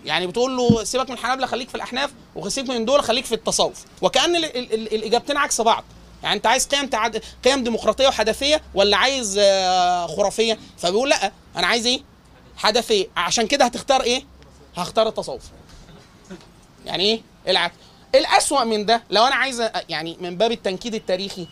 يعني 0.05 0.27
بتقول 0.27 0.57
له 0.57 0.85
سيبك 0.85 1.11
من 1.11 1.17
الحنابلة 1.17 1.47
خليك 1.47 1.69
في 1.69 1.75
الأحناف 1.75 2.11
وسيبك 2.37 2.71
من 2.71 2.85
دول 2.85 3.03
خليك 3.03 3.25
في 3.25 3.35
التصوف. 3.35 3.85
وكأن 4.03 4.37
ال 4.37 4.45
ال 4.45 4.75
ال 4.75 4.95
الإجابتين 4.95 5.37
عكس 5.37 5.61
بعض. 5.61 5.85
يعني 6.23 6.37
أنت 6.37 6.47
عايز 6.47 6.67
قيم 6.67 6.87
تعد... 6.87 7.23
قيم 7.45 7.65
ديمقراطية 7.65 8.09
وحدثية 8.09 8.63
ولا 8.75 8.97
عايز 8.97 9.39
آه، 9.43 10.07
خرافية؟ 10.07 10.59
فبيقول 10.79 11.09
لأ 11.11 11.33
أنا 11.57 11.67
عايز 11.67 11.87
إيه؟ 11.87 12.01
حدثية. 12.57 13.07
عشان 13.17 13.47
كده 13.47 13.65
هتختار 13.65 14.03
إيه؟ 14.03 14.25
هختار 14.77 15.09
التصوف. 15.09 15.43
يعني 16.87 17.05
إيه؟ 17.05 17.21
العكس. 17.49 17.75
الأسوأ 18.15 18.65
من 18.65 18.87
ده 18.87 19.03
لو 19.11 19.25
أنا 19.27 19.35
عايز 19.35 19.63
يعني 19.89 20.17
من 20.21 20.37
باب 20.37 20.53
التنكيد 20.53 20.95
التاريخي 20.95 21.47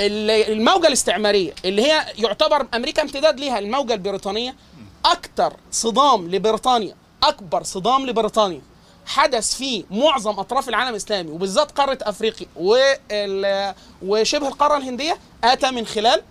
ال- 0.00 0.52
الموجة 0.52 0.86
الاستعمارية 0.86 1.54
اللي 1.64 1.82
هي 1.82 2.06
يعتبر 2.18 2.66
أمريكا 2.74 3.02
امتداد 3.02 3.40
ليها 3.40 3.58
الموجة 3.58 3.94
البريطانية 3.94 4.56
أكتر 5.04 5.56
صدام 5.70 6.28
لبريطانيا 6.30 6.94
أكبر 7.22 7.62
صدام 7.62 8.06
لبريطانيا. 8.06 8.60
حدث 9.06 9.54
في 9.54 9.84
معظم 9.90 10.38
أطراف 10.40 10.68
العالم 10.68 10.90
الإسلامي 10.90 11.30
وبالذات 11.30 11.70
قارة 11.70 11.98
أفريقيا 12.02 12.46
وال- 12.56 13.74
وشبه 14.02 14.48
القارة 14.48 14.76
الهندية 14.76 15.18
أتى 15.44 15.70
من 15.70 15.86
خلال 15.86 16.22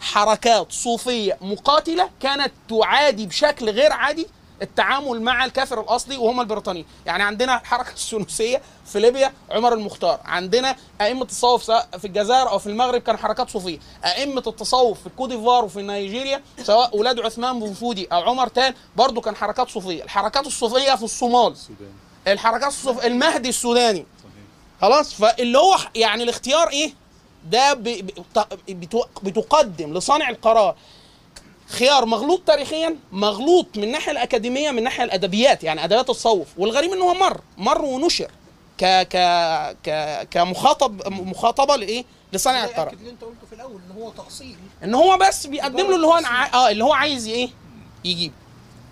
حركات 0.00 0.72
صوفية 0.72 1.38
مقاتلة 1.40 2.10
كانت 2.20 2.52
تعادي 2.68 3.26
بشكل 3.26 3.70
غير 3.70 3.92
عادي 3.92 4.26
التعامل 4.62 5.22
مع 5.22 5.44
الكافر 5.44 5.80
الأصلي 5.80 6.16
وهم 6.16 6.40
البريطانيين. 6.40 6.86
يعني 7.06 7.22
عندنا 7.22 7.60
الحركه 7.60 7.92
السنوسية 7.92 8.62
في 8.86 9.00
ليبيا 9.00 9.32
عمر 9.50 9.72
المختار. 9.72 10.20
عندنا 10.24 10.76
أئمة 11.00 11.22
التصوف 11.22 11.62
سواء 11.62 11.88
في 11.98 12.04
الجزائر 12.04 12.50
أو 12.50 12.58
في 12.58 12.66
المغرب 12.66 13.00
كان 13.00 13.18
حركات 13.18 13.50
صوفية. 13.50 13.78
أئمة 14.04 14.42
التصوف 14.46 15.00
في 15.00 15.06
الكوديفوار 15.06 15.64
وفي 15.64 15.82
نيجيريا 15.82 16.42
سواء 16.62 16.94
أولاد 16.94 17.20
عثمان 17.20 17.60
بن 17.60 17.72
فودي 17.72 18.06
أو 18.06 18.22
عمر 18.22 18.48
تال 18.48 18.74
برضو 18.96 19.20
كان 19.20 19.36
حركات 19.36 19.68
صوفية. 19.68 20.04
الحركات 20.04 20.46
الصوفية 20.46 20.94
في 20.94 21.02
الصومال. 21.02 21.56
الحركات 22.26 22.68
الصوف 22.68 23.04
المهدي 23.04 23.48
السوداني. 23.48 24.06
خلاص؟ 24.80 25.14
فاللي 25.14 25.58
هو 25.58 25.76
يعني 25.94 26.22
الاختيار 26.22 26.68
إيه؟ 26.68 26.94
ده 27.44 27.74
بتقدم 29.22 29.94
لصانع 29.94 30.30
القرار. 30.30 30.76
خيار 31.70 32.04
مغلوط 32.06 32.40
تاريخيا 32.46 32.96
مغلوط 33.12 33.66
من 33.76 33.84
الناحيه 33.84 34.12
الأكاديمية 34.12 34.70
من 34.70 34.78
الناحيه 34.78 35.04
الأدبيات 35.04 35.64
يعني 35.64 35.84
أدبيات 35.84 36.10
التصوف. 36.10 36.48
والغريب 36.58 36.92
إن 36.92 37.00
هو 37.00 37.14
مر 37.14 37.40
مر 37.58 37.82
ونشر 37.84 38.30
ك 38.78 38.84
ك 38.84 39.16
ك 39.86 40.28
كمخاطب 40.30 41.08
مخاطبة 41.08 41.76
لإيه؟ 41.76 42.04
لصانع 42.32 42.64
القرار 42.64 42.86
يأكد 42.86 42.98
اللي 42.98 43.10
أنت 43.10 43.24
قلته 43.24 43.46
في 43.48 43.54
الأول 43.54 43.80
إن 43.90 44.02
هو 44.02 44.10
تأصيل. 44.10 44.56
إن 44.84 44.94
هو 44.94 45.18
بس 45.18 45.46
بيقدم 45.46 45.86
له 45.86 45.94
اللي 45.96 46.06
هو 46.06 46.20
آه 46.54 46.70
اللي 46.70 46.84
هو 46.84 46.92
عايز 46.92 47.28
إيه؟ 47.28 47.48
يجيب 48.04 48.32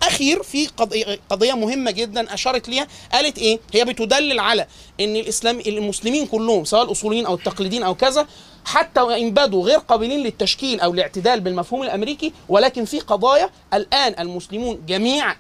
اخير 0.09 0.43
في 0.43 0.67
قضيه 0.67 1.19
قضية 1.31 1.53
مهمة 1.53 1.91
جدا 1.91 2.35
أشارت 2.35 2.69
ليها 2.69 2.87
قالت 3.13 3.39
إيه؟ 3.39 3.61
هي 3.75 3.85
بتدلل 3.85 4.41
على 4.41 4.67
إن 5.01 5.17
الإسلام 5.17 5.61
المسلمين 5.67 6.27
كلهم 6.27 6.65
سواء 6.65 6.83
الأصوليين 6.85 7.27
أو 7.27 7.35
التقليديين 7.35 7.83
أو 7.83 7.95
كذا 7.95 8.27
حتى 8.65 9.01
وان 9.01 9.31
بدوا 9.31 9.65
غير 9.65 9.79
قابلين 9.79 10.21
للتشكيل 10.21 10.81
أو 10.81 10.93
الاعتدال 10.95 11.41
بالمفهوم 11.41 11.83
الأمريكي 11.83 12.33
ولكن 12.49 12.85
في 12.85 13.01
قضايا 13.01 13.51
الآن 13.75 14.15
المسلمون 14.19 14.83
جميعا 14.87 15.37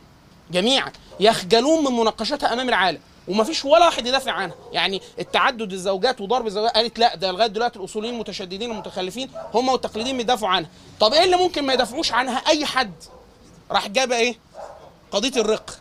جميعا 0.50 0.92
يخجلون 1.20 1.84
من 1.84 1.92
مناقشتها 2.00 2.52
أمام 2.52 2.68
العالم 2.68 3.00
وما 3.28 3.44
فيش 3.44 3.64
ولا 3.64 3.84
واحد 3.84 4.06
يدافع 4.06 4.32
عنها. 4.32 4.54
يعني 4.72 5.02
التعدد 5.18 5.72
الزوجات 5.72 6.20
وضرب 6.20 6.46
الزوجات 6.46 6.72
قالت 6.72 6.98
لا 6.98 7.16
ده 7.16 7.30
لغاية 7.32 7.46
دلوقتي 7.48 7.78
الأصوليين 7.78 8.14
المتشددين 8.14 8.70
المتخلفين 8.70 9.30
هم 9.54 9.68
والتقليديين 9.68 10.16
بيدافعوا 10.16 10.52
عنها. 10.52 10.70
طب 11.00 11.12
إيه 11.14 11.24
اللي 11.24 11.36
ممكن 11.36 11.64
ما 11.66 11.72
يدافعوش 11.72 12.12
عنها 12.12 12.36
أي 12.48 12.66
حد؟ 12.66 12.92
راح 13.70 13.88
جاب 13.88 14.12
إيه؟ 14.12 14.36
قضية 15.12 15.40
الرق. 15.40 15.78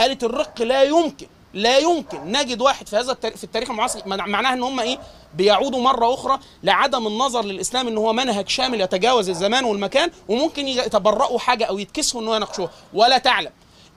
قالت 0.00 0.24
الرق 0.24 0.62
لا 0.62 0.82
يمكن 0.82 1.26
لا 1.54 1.78
يمكن 1.78 2.32
نجد 2.32 2.60
واحد 2.60 2.88
في 2.88 2.96
هذا 2.96 3.14
في 3.14 3.44
التاريخ 3.44 3.70
المعاصر 3.70 4.00
مع- 4.08 4.26
معناها 4.26 4.52
إن 4.52 4.62
هم 4.62 4.80
إيه؟ 4.80 4.98
بيعودوا 5.34 5.80
مرة 5.80 6.14
أخرى 6.14 6.38
لعدم 6.62 7.06
النظر 7.06 7.44
للإسلام 7.44 7.88
إن 7.88 7.98
هو 7.98 8.12
منهج 8.12 8.48
شامل 8.48 8.80
يتجاوز 8.80 9.28
الزمان 9.28 9.64
والمكان 9.64 10.10
وممكن 10.28 10.68
يتبرؤوا 10.68 11.38
حاجة 11.38 11.64
أو 11.64 11.78
يتكسفوا 11.78 12.20
إن 12.20 12.28
هو 12.28 12.34
يناقشوها. 12.34 12.70
ولا 12.94 13.18
تعلم 13.18 13.50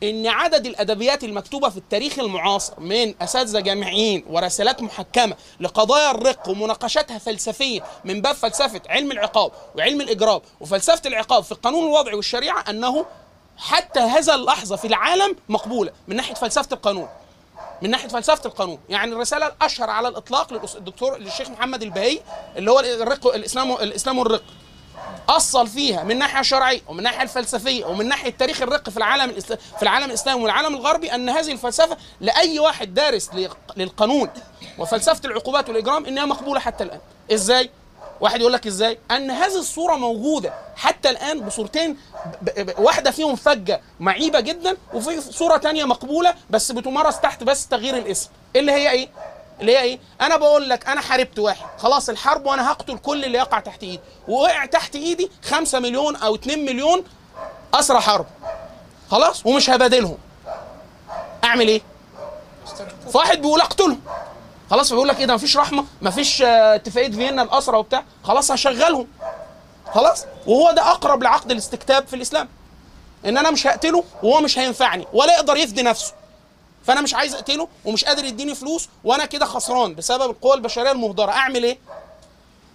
إن 0.04 0.28
عدد 0.28 0.66
الأدبيات 0.66 1.24
المكتوبة 1.24 1.70
في 1.70 1.78
التاريخ 1.78 2.20
المعاصر 2.20 2.80
من 2.80 3.14
أساتذة 3.22 3.60
جامعيين 3.60 4.26
ورسالات 4.30 4.82
محكمة 4.82 5.36
لقضايا 5.60 6.12
الرق 6.12 6.50
ومناقشتها 6.50 7.18
فلسفيا 7.18 7.84
من 8.06 8.22
باب 8.22 8.36
فلسفة 8.36 8.82
علم 8.90 9.12
العقاب 9.12 9.52
وعلم 9.76 10.02
الاجرام 10.02 10.42
وفلسفة 10.60 11.02
العقاب 11.06 11.44
في 11.44 11.52
القانون 11.52 11.84
الوضعي 11.84 12.16
والشريعة 12.16 12.64
أنه 12.70 13.06
حتى 13.62 14.00
هذا 14.00 14.36
اللحظة 14.36 14.76
في 14.76 14.88
العالم 14.88 15.36
مقبولة 15.50 15.92
من 16.08 16.16
ناحية 16.16 16.34
فلسفة 16.34 16.68
القانون. 16.72 17.10
من 17.82 17.90
ناحية 17.90 18.08
فلسفة 18.08 18.42
القانون. 18.46 18.80
يعني 18.90 19.14
الرسالة 19.14 19.48
الأشهر 19.48 19.90
على 19.90 20.08
الإطلاق 20.08 20.76
الدكتور 20.76 21.18
للشيخ 21.18 21.50
محمد 21.50 21.84
البهي 21.84 22.20
اللي 22.58 22.72
هو 22.72 22.80
الرق 22.80 23.36
الإسلام 23.36 23.72
الإسلام 23.72 24.18
والرق. 24.20 24.44
أصل 25.30 25.68
فيها 25.68 26.04
من 26.04 26.12
الناحيه 26.12 26.40
الشرعية 26.40 26.82
ومن 26.88 27.00
الناحيه 27.00 27.22
الفلسفية 27.22 27.86
ومن 27.86 28.08
ناحية 28.08 28.30
تاريخ 28.30 28.62
الرق 28.62 28.90
في 28.90 28.98
العالم 28.98 29.40
في 29.40 29.84
العالم 29.84 30.06
الإسلامي 30.06 30.42
والعالم 30.44 30.76
الغربي 30.76 31.16
أن 31.16 31.30
هذه 31.30 31.52
الفلسفة 31.52 31.98
لأي 32.22 32.60
واحد 32.60 32.94
دارس 32.94 33.30
للقانون 33.78 34.30
وفلسفة 34.78 35.22
العقوبات 35.26 35.70
والإجرام 35.70 36.06
إنها 36.06 36.26
مقبولة 36.26 36.60
حتى 36.60 36.84
الآن. 36.84 37.00
إزاي؟ 37.34 37.70
واحد 38.22 38.40
يقول 38.42 38.54
لك 38.54 38.68
إزاي؟ 38.68 39.00
أن 39.12 39.32
هذه 39.32 39.58
الصورة 39.60 39.96
موجودة 39.96 40.54
حتى 40.76 41.10
الآن 41.10 41.40
بصورتين 41.42 41.98
واحدة 42.78 43.12
فيهم 43.12 43.36
فجة 43.36 43.82
معيبة 44.00 44.40
جدا 44.40 44.78
وفي 44.94 45.22
صورة 45.22 45.58
تانية 45.58 45.86
مقبولة 45.86 46.34
بس 46.50 46.72
بتمارس 46.72 47.20
تحت 47.20 47.44
بس 47.44 47.68
تغيير 47.68 47.98
الاسم. 47.98 48.30
اللي 48.56 48.72
هي 48.72 48.92
إيه؟ 48.92 49.10
اللي 49.62 49.72
هي 49.78 49.82
إيه؟ 49.82 50.00
أنا 50.22 50.38
بقول 50.38 50.70
لك 50.70 50.88
أنا 50.88 51.02
حاربت 51.02 51.40
واحد. 51.40 51.66
خلاص 51.78 52.10
الحرب 52.10 52.46
وأنا 52.46 52.72
هقتل 52.72 52.98
كل 52.98 53.26
اللي 53.26 53.38
يقع 53.38 53.60
تحت 53.60 53.84
إيدي. 53.84 54.00
ووقع 54.28 54.66
تحت 54.66 54.96
إيدي 54.96 55.32
5 55.44 55.80
مليون 55.80 56.16
أو 56.16 56.36
2 56.36 56.66
مليون 56.66 57.04
أسرى 57.74 58.00
حرب. 58.00 58.26
خلاص؟ 59.12 59.46
ومش 59.46 59.70
هبادلهم. 59.70 60.18
أعمل 61.44 61.68
إيه؟ 61.68 61.82
فواحد 63.14 63.42
بيقول 63.42 63.62
أقتلهم. 63.62 64.02
خلاص 64.72 64.94
بيقول 64.94 65.08
لك 65.08 65.20
إيه 65.20 65.26
ده؟ 65.26 65.34
مفيش 65.34 65.58
رحمة 65.58 65.86
مفيش 66.02 66.42
آه، 66.42 66.76
اتفاقية 66.76 67.12
فيينا 67.12 67.42
الاسرى 67.44 67.78
وبتاع. 67.78 68.04
خلاص 68.24 68.52
هشغلهم. 68.52 69.08
خلاص؟ 69.94 70.26
وهو 70.48 70.72
ده 70.72 70.82
أقرب 70.92 71.24
لعقد 71.24 71.52
الاستكتاب 71.52 72.08
في 72.08 72.16
الإسلام. 72.16 72.50
إن 73.26 73.38
أنا 73.38 73.52
مش 73.52 73.68
هقتله 73.68 74.04
وهو 74.24 74.42
مش 74.42 74.60
هينفعني 74.60 75.08
ولا 75.14 75.34
يقدر 75.34 75.58
يفدي 75.58 75.82
نفسه. 75.84 76.14
فأنا 76.86 77.02
مش 77.02 77.14
عايز 77.14 77.36
أقتله 77.36 77.68
ومش 77.86 78.06
قادر 78.06 78.26
يديني 78.26 78.56
فلوس 78.56 78.90
وأنا 79.04 79.26
كده 79.26 79.46
خسران 79.46 79.96
بسبب 79.96 80.30
القوى 80.30 80.54
البشرية 80.54 80.92
المهدرة. 80.92 81.32
أعمل 81.32 81.64
إيه؟ 81.64 81.78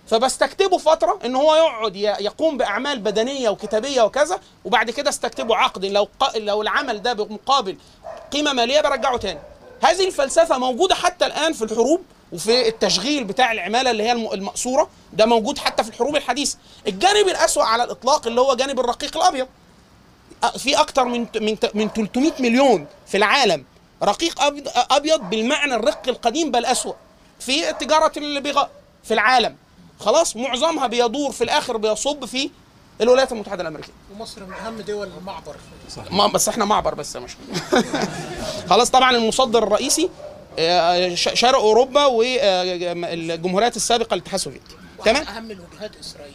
فبستكتبه 0.08 0.78
فترة 0.78 1.18
إن 1.24 1.36
هو 1.36 1.54
يقعد 1.54 1.96
يقوم 1.96 2.56
بأعمال 2.56 2.98
بدنية 2.98 3.48
وكتابية 3.48 4.02
وكذا 4.02 4.40
وبعد 4.64 4.90
كده 4.90 5.10
استكتبه 5.10 5.56
عقد 5.56 5.84
لو. 5.84 6.08
لو 6.36 6.62
العمل 6.62 7.02
ده 7.02 7.12
بمقابل 7.12 7.76
قيمة 8.32 8.52
مالية 8.52 8.80
برجعه 8.80 9.16
تاني. 9.16 9.40
هذه 9.82 10.06
الفلسفة 10.06 10.58
موجودة 10.58 10.94
حتى 10.94 11.26
الآن 11.26 11.52
في 11.52 11.62
الحروب 11.64 12.00
وفي 12.32 12.68
التشغيل 12.68 13.24
بتاع 13.24 13.52
العمالة 13.52 13.90
اللي 13.90 14.02
هي 14.02 14.12
الم- 14.12 14.32
المقصورة. 14.32 14.88
ده 15.12 15.26
موجود 15.26 15.58
حتى 15.58 15.82
في 15.84 15.88
الحروب 15.90 16.16
الحديثة. 16.16 16.58
الجانب 16.86 17.28
الأسوأ 17.28 17.62
على 17.62 17.84
الإطلاق 17.84 18.26
اللي 18.26 18.40
هو 18.40 18.54
جانب 18.54 18.80
الرقيق 18.80 19.16
الأبيض. 19.16 19.46
في 20.58 20.80
أكتر 20.80 21.04
من 21.04 21.26
من 21.40 21.56
من 21.74 21.88
300 21.88 22.32
مليون 22.40 22.86
في 23.06 23.16
العالم 23.16 23.64
رقيق 24.02 24.40
أبيض 24.92 25.20
بالمعنى 25.20 25.74
الرق 25.74 26.02
القديم 26.08 26.50
بل 26.50 26.64
أسوأ. 26.64 26.92
في 27.40 27.72
تجارة 27.72 28.12
البغاء 28.16 28.70
في 29.04 29.14
العالم. 29.14 29.56
خلاص 30.00 30.36
معظمها 30.36 30.86
بيدور 30.86 31.32
في 31.32 31.44
الآخر 31.44 31.76
بيصب 31.76 32.24
في 32.24 32.50
الولايات 33.00 33.32
المتحدة 33.32 33.62
الأمريكية. 33.62 33.92
ومصر 34.12 34.44
من 34.44 34.52
أهم 34.52 34.80
دول 34.80 35.08
المعبر. 35.18 35.56
ما 36.10 36.26
بس 36.26 36.48
إحنا 36.48 36.64
معبر 36.64 36.94
بس 36.94 37.14
يا 37.14 37.20
مش 37.20 37.36
خلاص 38.70 38.90
طبعا 38.90 39.10
المصدر 39.16 39.62
الرئيسي 39.62 40.10
آه، 40.58 41.14
شرق 41.14 41.58
أوروبا 41.58 42.06
والجمهوريات 42.06 43.76
السابقة 43.76 44.14
للاتحاد 44.14 44.34
السوفيتي. 44.34 44.76
تمام؟ 45.04 45.22
اهم 45.22 45.50
الوجهات 45.50 45.90
إسرائيل. 46.00 46.34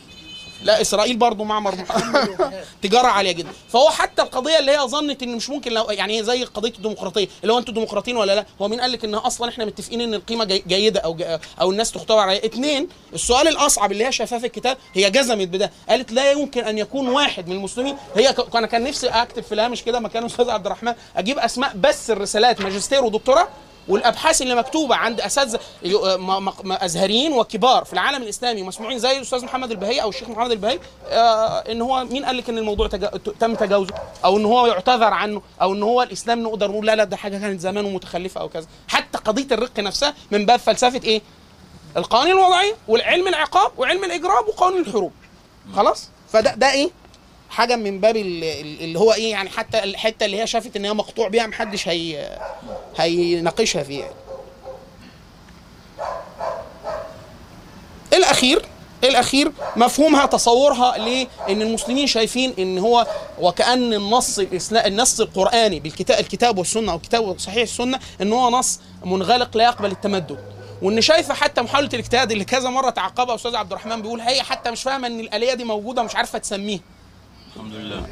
لا 0.64 0.82
إسرائيل 0.82 1.18
برضو 1.18 1.44
معمر 1.44 1.76
تجارة 2.84 3.08
عالية 3.08 3.32
جدا. 3.32 3.50
فهو 3.70 3.90
حتى 3.90 4.22
القضية 4.22 4.60
اللي 4.60 4.72
هي 4.72 4.80
ظنت 4.88 5.24
إن 5.24 5.36
مش 5.36 5.50
ممكن 5.50 5.72
لو 5.72 5.84
يعني 5.92 6.24
زي 6.24 6.44
قضية 6.44 6.74
الديمقراطية 6.78 7.28
اللي 7.42 7.54
هو 7.54 7.58
أنتوا 7.58 7.74
ديمقراطيين 7.74 8.18
ولا 8.18 8.36
لا؟ 8.36 8.46
هو 8.62 8.68
مين 8.68 8.82
قال 8.82 8.92
لك 8.92 9.04
ان 9.06 9.16
أصلا 9.16 9.50
إحنا 9.50 9.66
متفقين 9.66 10.02
إن 10.02 10.14
القيمة 10.14 10.46
جي 10.46 10.64
جيدة 10.68 11.00
أو 11.00 11.16
ج- 11.16 11.40
أو 11.62 11.72
الناس 11.72 11.92
تختبر 11.92 12.18
عليها 12.20 12.46
اثنين 12.46 12.88
السؤال 13.14 13.48
الأصعب 13.48 13.92
اللي 13.92 14.06
هي 14.06 14.12
شايفاه 14.12 14.38
في 14.38 14.46
الكتاب 14.46 14.78
هي 14.94 15.10
جزمت 15.10 15.48
بده. 15.48 15.72
قالت 15.90 16.12
لا 16.12 16.32
يمكن 16.32 16.64
أن 16.64 16.78
يكون 16.78 17.08
واحد 17.10 17.48
من 17.48 17.56
المسلمين. 17.56 17.96
هي 18.16 18.36
أنا 18.56 18.68
كان 18.68 18.84
نفسي 18.84 19.08
أكتب 19.08 19.44
في 19.44 19.52
الهامش 19.52 19.84
كده 19.84 20.00
مكان 20.00 20.26
أستاذ 20.26 20.50
عبد 20.50 20.66
الرحمن 20.66 20.94
أجيب 21.16 21.40
أسماء 21.40 21.72
بس 21.76 22.12
الرسالات 22.12 22.62
ماجستير 22.62 23.04
ودكتوراه 23.04 23.48
والابحاث 23.88 24.42
اللي 24.42 24.56
مكتوبه 24.56 24.96
عند 24.96 25.22
اساتذه 25.22 25.60
م- 26.18 26.72
ازهريين 26.72 27.34
وكبار 27.34 27.86
في 27.86 27.94
العالم 27.94 28.24
الإسلامي 28.24 28.64
مسموعين 28.64 29.00
زي 29.00 29.18
الأستاذ 29.18 29.46
محمد 29.46 29.72
البهي 29.72 30.02
أو 30.02 30.10
الشيخ 30.10 30.30
محمد 30.30 30.52
البهي 30.52 30.80
آه 31.10 31.60
إن 31.72 31.82
هو 31.82 32.04
مين 32.04 32.26
قال 32.26 32.38
لك 32.38 32.50
إن 32.50 32.58
الموضوع 32.58 32.88
تم 33.40 33.56
تجاوزه؟ 33.56 33.94
أو 34.26 34.38
إن 34.38 34.46
هو 34.46 34.68
يعتذر 34.68 35.04
عنه؟ 35.14 35.42
أو 35.62 35.74
إن 35.74 35.84
هو 35.84 36.02
الإسلام 36.02 36.44
نقدر 36.44 36.72
نقول 36.72 36.86
لا 36.88 36.96
لا 36.96 37.04
ده 37.04 37.18
حاجة 37.18 37.38
كانت 37.38 37.60
زمان 37.62 37.86
ومتخلفة 37.86 38.42
أو 38.42 38.50
كذا. 38.50 38.68
حتى 38.88 39.18
قضية 39.18 39.48
الرق 39.52 39.80
نفسها 39.80 40.14
من 40.32 40.46
باب 40.46 40.60
فلسفة 40.60 41.02
إيه؟ 41.04 41.22
القوانين 41.98 42.34
الوضعية 42.34 42.74
والعلم 42.88 43.28
العقاب 43.28 43.72
وعلم 43.78 44.04
الإجرام 44.04 44.44
وقانون 44.48 44.82
الحروب. 44.82 45.12
خلاص؟ 45.76 46.10
فده 46.34 46.56
ده 46.56 46.72
إيه؟ 46.72 46.90
حاجة 47.52 47.76
من 47.76 48.00
باب 48.00 48.16
ال- 48.18 48.44
ال- 48.44 48.82
اللي 48.84 49.00
هو 49.00 49.14
إيه 49.14 49.32
يعني 49.32 49.50
حتى 49.50 49.84
الحتة 49.84 50.26
اللي 50.26 50.42
هي 50.42 50.48
شافت 50.48 50.76
إن 50.76 50.86
هي 50.86 50.94
مقطوع 50.94 51.28
بيها 51.28 51.48
محدش 51.48 51.88
هي 51.88 52.38
هيناقشها 52.98 53.84
فيها. 53.84 54.00
يعني. 54.02 54.14
الأخير 58.14 58.66
الأخير 59.04 59.52
مفهومها 59.76 60.26
تصورها 60.26 60.98
لأن 60.98 61.62
المسلمين 61.62 62.08
شايفين 62.08 62.54
إن 62.60 62.78
هو 62.80 63.08
وكأن 63.40 63.94
النص 63.94 64.40
الاسلام 64.40 64.86
النص 64.86 65.20
القرآني 65.22 65.80
بالكتاب 65.80 66.20
الكتاب 66.20 66.58
والسنة 66.58 66.92
أو 66.92 66.96
الكتاب 66.98 67.40
صحيح 67.40 67.62
السنة 67.62 68.00
إن 68.22 68.34
هو 68.34 68.50
نص 68.50 68.80
منغلق 69.06 69.58
لا 69.58 69.64
يقبل 69.64 69.92
التمدد. 69.92 70.40
وإن 70.82 71.02
شايفة 71.02 71.34
حتى 71.34 71.62
محاولة 71.62 71.90
الاجتهاد 71.94 72.32
اللي 72.32 72.46
كذا 72.46 72.70
مرة 72.70 72.90
تعقبها 72.90 73.36
أستاذ 73.36 73.56
عبد 73.56 73.72
الرحمن 73.72 74.02
بيقول 74.02 74.22
هي 74.22 74.44
حتى 74.44 74.72
مش 74.72 74.84
فاهمة 74.84 75.08
إن 75.08 75.20
الآلية 75.20 75.54
دي 75.54 75.64
موجودة 75.64 76.02
ومش 76.02 76.16
عارفة 76.16 76.40
تسميها. 76.40 76.80
الحمد 77.56 77.74
لله. 77.74 78.06